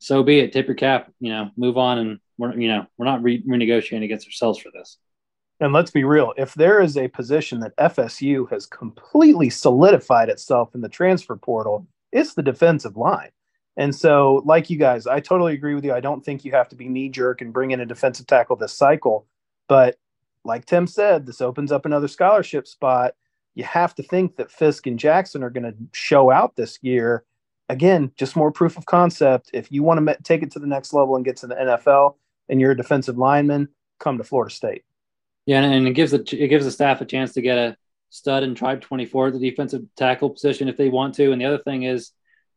so 0.01 0.25
be 0.25 0.41
it. 0.41 0.53
Tip 0.53 0.67
your 0.67 0.75
cap, 0.75 1.13
you 1.21 1.31
know, 1.31 1.53
move 1.57 1.79
on, 1.79 1.99
and 1.99 2.19
we're 2.39 2.59
you 2.59 2.67
know 2.67 2.87
we're 2.99 3.07
not 3.07 3.23
re- 3.23 3.45
renegotiating 3.45 4.03
against 4.03 4.27
ourselves 4.27 4.59
for 4.59 4.73
this. 4.73 4.99
And 5.61 5.73
let's 5.73 5.93
be 5.93 6.03
real, 6.03 6.35
if 6.37 6.55
there 6.55 6.81
is 6.81 6.97
a 6.97 7.07
position 7.07 7.61
that 7.61 7.77
FSU 7.77 8.51
has 8.51 8.67
completely 8.67 9.49
solidified 9.49 10.29
itself 10.29 10.75
in 10.75 10.81
the 10.81 10.89
transfer 10.89 11.37
portal, 11.37 11.87
it's 12.11 12.35
the 12.35 12.43
defensive 12.43 12.97
line. 12.97 13.31
And 13.77 13.95
so, 13.95 14.43
like 14.45 14.71
you 14.71 14.79
guys, 14.79 15.07
I 15.07 15.21
totally 15.21 15.55
agree 15.55 15.75
with 15.75 15.85
you. 15.85 15.93
I 15.93 16.01
don't 16.01 16.25
think 16.25 16.45
you 16.45 16.53
have 16.53 16.69
to 16.69 16.77
be 16.77 16.89
knee 16.89 17.09
jerk 17.09 17.41
and 17.41 17.53
bring 17.53 17.73
in 17.73 17.81
a 17.81 17.87
defensive 17.87 18.27
tackle 18.27 18.57
this 18.57 18.73
cycle. 18.73 19.27
But 19.69 19.97
like 20.45 20.67
Tim 20.67 20.87
said, 20.87 21.27
this 21.27 21.41
opens 21.41 21.73
up 21.73 21.85
another 21.85 22.09
scholarship 22.09 22.67
spot. 22.67 23.15
You 23.55 23.65
have 23.65 23.95
to 23.97 24.03
think 24.03 24.37
that 24.37 24.51
Fiske 24.51 24.87
and 24.87 24.99
Jackson 24.99 25.43
are 25.43 25.51
going 25.51 25.65
to 25.65 25.75
show 25.93 26.31
out 26.31 26.57
this 26.57 26.79
year. 26.83 27.25
Again, 27.69 28.13
just 28.17 28.37
more 28.37 28.53
proof 28.53 28.77
of 28.77 28.87
concept. 28.87 29.51
If 29.55 29.73
you 29.73 29.83
want 29.83 30.07
to 30.07 30.17
take 30.23 30.43
it 30.43 30.51
to 30.53 30.59
the 30.59 30.67
next 30.67 30.93
level 30.93 31.17
and 31.17 31.25
get 31.25 31.39
to 31.39 31.47
the 31.47 31.55
NFL 31.55 32.17
and 32.49 32.61
you're 32.61 32.73
a 32.73 32.77
defensive 32.77 33.17
lineman, 33.17 33.69
come 33.99 34.19
to 34.19 34.25
Florida 34.25 34.55
State. 34.55 34.85
Yeah, 35.47 35.63
and 35.63 35.87
it 35.87 35.93
gives 35.93 36.13
the 36.13 36.21
it 36.21 36.49
gives 36.49 36.65
the 36.65 36.71
staff 36.71 37.01
a 37.01 37.05
chance 37.05 37.33
to 37.35 37.43
get 37.43 37.59
a 37.59 37.77
stud 38.11 38.43
and 38.45 38.57
tribe 38.57 38.81
24 38.81 39.29
at 39.29 39.33
the 39.35 39.39
defensive 39.39 39.83
tackle 39.97 40.31
position 40.31 40.69
if 40.69 40.77
they 40.77 40.89
want 40.89 41.15
to. 41.17 41.33
And 41.33 41.41
the 41.41 41.47
other 41.47 41.59
thing 41.59 41.83
is 41.83 42.13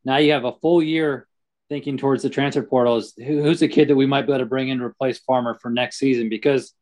now 0.08 0.16
you 0.16 0.32
have 0.32 0.46
a 0.46 0.52
full 0.62 0.82
year 0.82 1.28
thinking 1.68 1.98
towards 1.98 2.22
the 2.22 2.30
transfer 2.30 2.62
portal 2.62 2.96
is 2.96 3.12
who, 3.18 3.42
who's 3.42 3.60
the 3.60 3.68
kid 3.68 3.88
that 3.88 3.96
we 3.96 4.06
might 4.06 4.22
be 4.22 4.32
able 4.32 4.38
to 4.38 4.46
bring 4.46 4.70
in 4.70 4.78
to 4.78 4.84
replace 4.84 5.18
Farmer 5.18 5.58
for 5.60 5.70
next 5.70 5.98
season? 5.98 6.30
Because 6.30 6.72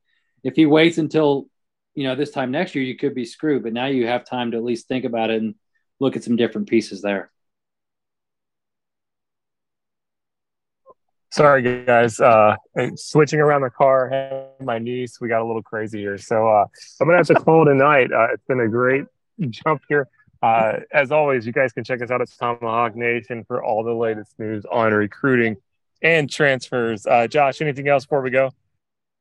if 0.45 0.55
he 0.55 0.65
waits 0.65 0.99
until 0.99 1.49
you 1.95 2.05
know 2.05 2.15
this 2.15 2.31
time 2.31 2.53
next 2.53 2.77
year, 2.77 2.85
you 2.85 2.97
could 2.97 3.17
be 3.17 3.25
screwed. 3.25 3.65
But 3.65 3.73
now 3.73 3.87
you 3.87 4.07
have 4.07 4.25
time 4.25 4.53
to 4.53 4.57
at 4.57 4.63
least 4.63 4.87
think 4.87 5.05
about 5.05 5.31
it 5.31 5.43
and 5.43 5.57
look 5.99 6.15
at 6.15 6.23
some 6.23 6.37
different 6.37 6.69
pieces 6.69 7.03
there. 7.03 7.33
Sorry, 11.33 11.85
guys. 11.85 12.21
Uh, 12.21 12.55
switching 12.95 13.41
around 13.41 13.63
the 13.63 13.71
car, 13.71 14.53
my 14.63 14.79
niece, 14.79 15.21
we 15.21 15.27
got 15.27 15.43
a 15.43 15.45
little 15.45 15.65
crazy 15.65 15.99
here. 15.99 16.17
So 16.17 16.47
uh, 16.47 16.65
I'm 17.01 17.09
gonna 17.09 17.17
have 17.17 17.27
to 17.27 17.35
call 17.35 17.65
tonight. 17.65 18.13
Uh, 18.13 18.29
it's 18.35 18.45
been 18.47 18.61
a 18.61 18.69
great 18.69 19.05
jump 19.51 19.83
here. 19.89 20.09
Uh, 20.47 20.81
as 20.93 21.11
always, 21.11 21.45
you 21.45 21.53
guys 21.53 21.73
can 21.73 21.83
check 21.83 22.01
us 22.03 22.11
out 22.11 22.21
at 22.21 22.29
Tomahawk 22.39 22.95
Nation 22.95 23.45
for 23.45 23.65
all 23.65 23.83
the 23.83 23.93
latest 23.93 24.39
news 24.39 24.65
on 24.71 24.93
recruiting 24.93 25.57
and 26.03 26.31
transfers. 26.31 27.05
Uh, 27.05 27.27
Josh, 27.27 27.61
anything 27.61 27.89
else 27.89 28.05
before 28.05 28.23
we 28.23 28.31
go? 28.31 28.51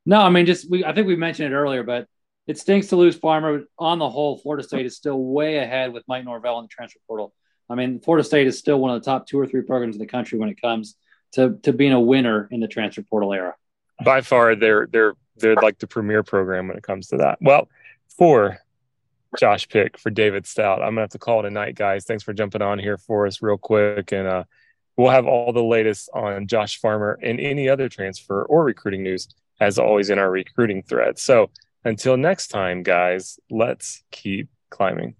No, 0.06 0.20
I 0.20 0.30
mean 0.30 0.46
just 0.46 0.70
we. 0.70 0.86
I 0.86 0.94
think 0.94 1.08
we 1.08 1.16
mentioned 1.16 1.52
it 1.52 1.56
earlier, 1.56 1.82
but 1.82 2.08
it 2.46 2.60
stinks 2.60 2.88
to 2.88 2.96
lose 2.96 3.16
Farmer. 3.16 3.64
On 3.80 3.98
the 3.98 4.08
whole, 4.08 4.38
Florida 4.38 4.64
State 4.64 4.86
is 4.86 4.96
still 4.96 5.20
way 5.20 5.58
ahead 5.58 5.94
with 5.94 6.04
Mike 6.08 6.26
Norvell 6.26 6.60
in 6.60 6.66
the 6.66 6.70
transfer 6.70 7.00
portal. 7.08 7.34
I 7.72 7.74
mean, 7.74 8.00
Florida 8.00 8.24
State 8.24 8.46
is 8.46 8.60
still 8.60 8.80
one 8.80 8.94
of 8.94 9.02
the 9.02 9.06
top 9.10 9.26
two 9.26 9.40
or 9.40 9.48
three 9.48 9.64
programs 9.64 9.96
in 9.96 10.00
the 10.00 10.06
country 10.06 10.38
when 10.38 10.50
it 10.50 10.62
comes 10.62 10.96
to 11.32 11.58
to 11.64 11.74
being 11.74 11.94
a 11.94 12.00
winner 12.00 12.48
in 12.52 12.60
the 12.60 12.68
transfer 12.68 13.02
portal 13.02 13.34
era. 13.34 13.56
By 14.04 14.22
far, 14.22 14.56
they're 14.56 14.86
they're 14.86 15.16
they're 15.38 15.56
like 15.56 15.80
the 15.80 15.88
premier 15.88 16.22
program 16.22 16.68
when 16.68 16.78
it 16.78 16.84
comes 16.84 17.08
to 17.08 17.18
that. 17.18 17.40
Well, 17.42 17.68
for 18.16 18.60
Josh 19.40 19.68
Pick 19.68 19.98
for 19.98 20.10
David 20.10 20.46
Stout, 20.46 20.82
I'm 20.82 20.92
gonna 20.92 21.02
have 21.02 21.10
to 21.12 21.20
call 21.20 21.40
it 21.40 21.46
a 21.46 21.52
night, 21.52 21.76
guys. 21.76 22.06
Thanks 22.06 22.24
for 22.24 22.34
jumping 22.34 22.62
on 22.62 22.80
here 22.80 22.98
for 22.98 23.28
us 23.28 23.42
real 23.42 23.58
quick, 23.58 24.12
and 24.12 24.28
uh, 24.28 24.44
we'll 24.98 25.12
have 25.12 25.26
all 25.26 25.52
the 25.54 25.64
latest 25.64 26.10
on 26.14 26.48
Josh 26.48 26.80
Farmer 26.80 27.20
and 27.22 27.40
any 27.40 27.70
other 27.70 27.90
transfer 27.90 28.44
or 28.44 28.64
recruiting 28.64 29.04
news 29.04 29.28
as 29.60 29.80
always 29.80 30.10
in 30.10 30.20
our 30.20 30.30
recruiting 30.30 30.84
thread. 30.84 31.18
So 31.20 31.50
until 31.84 32.18
next 32.18 32.48
time, 32.48 32.84
guys, 32.84 33.40
let's 33.50 34.04
keep 34.12 34.50
climbing. 34.70 35.16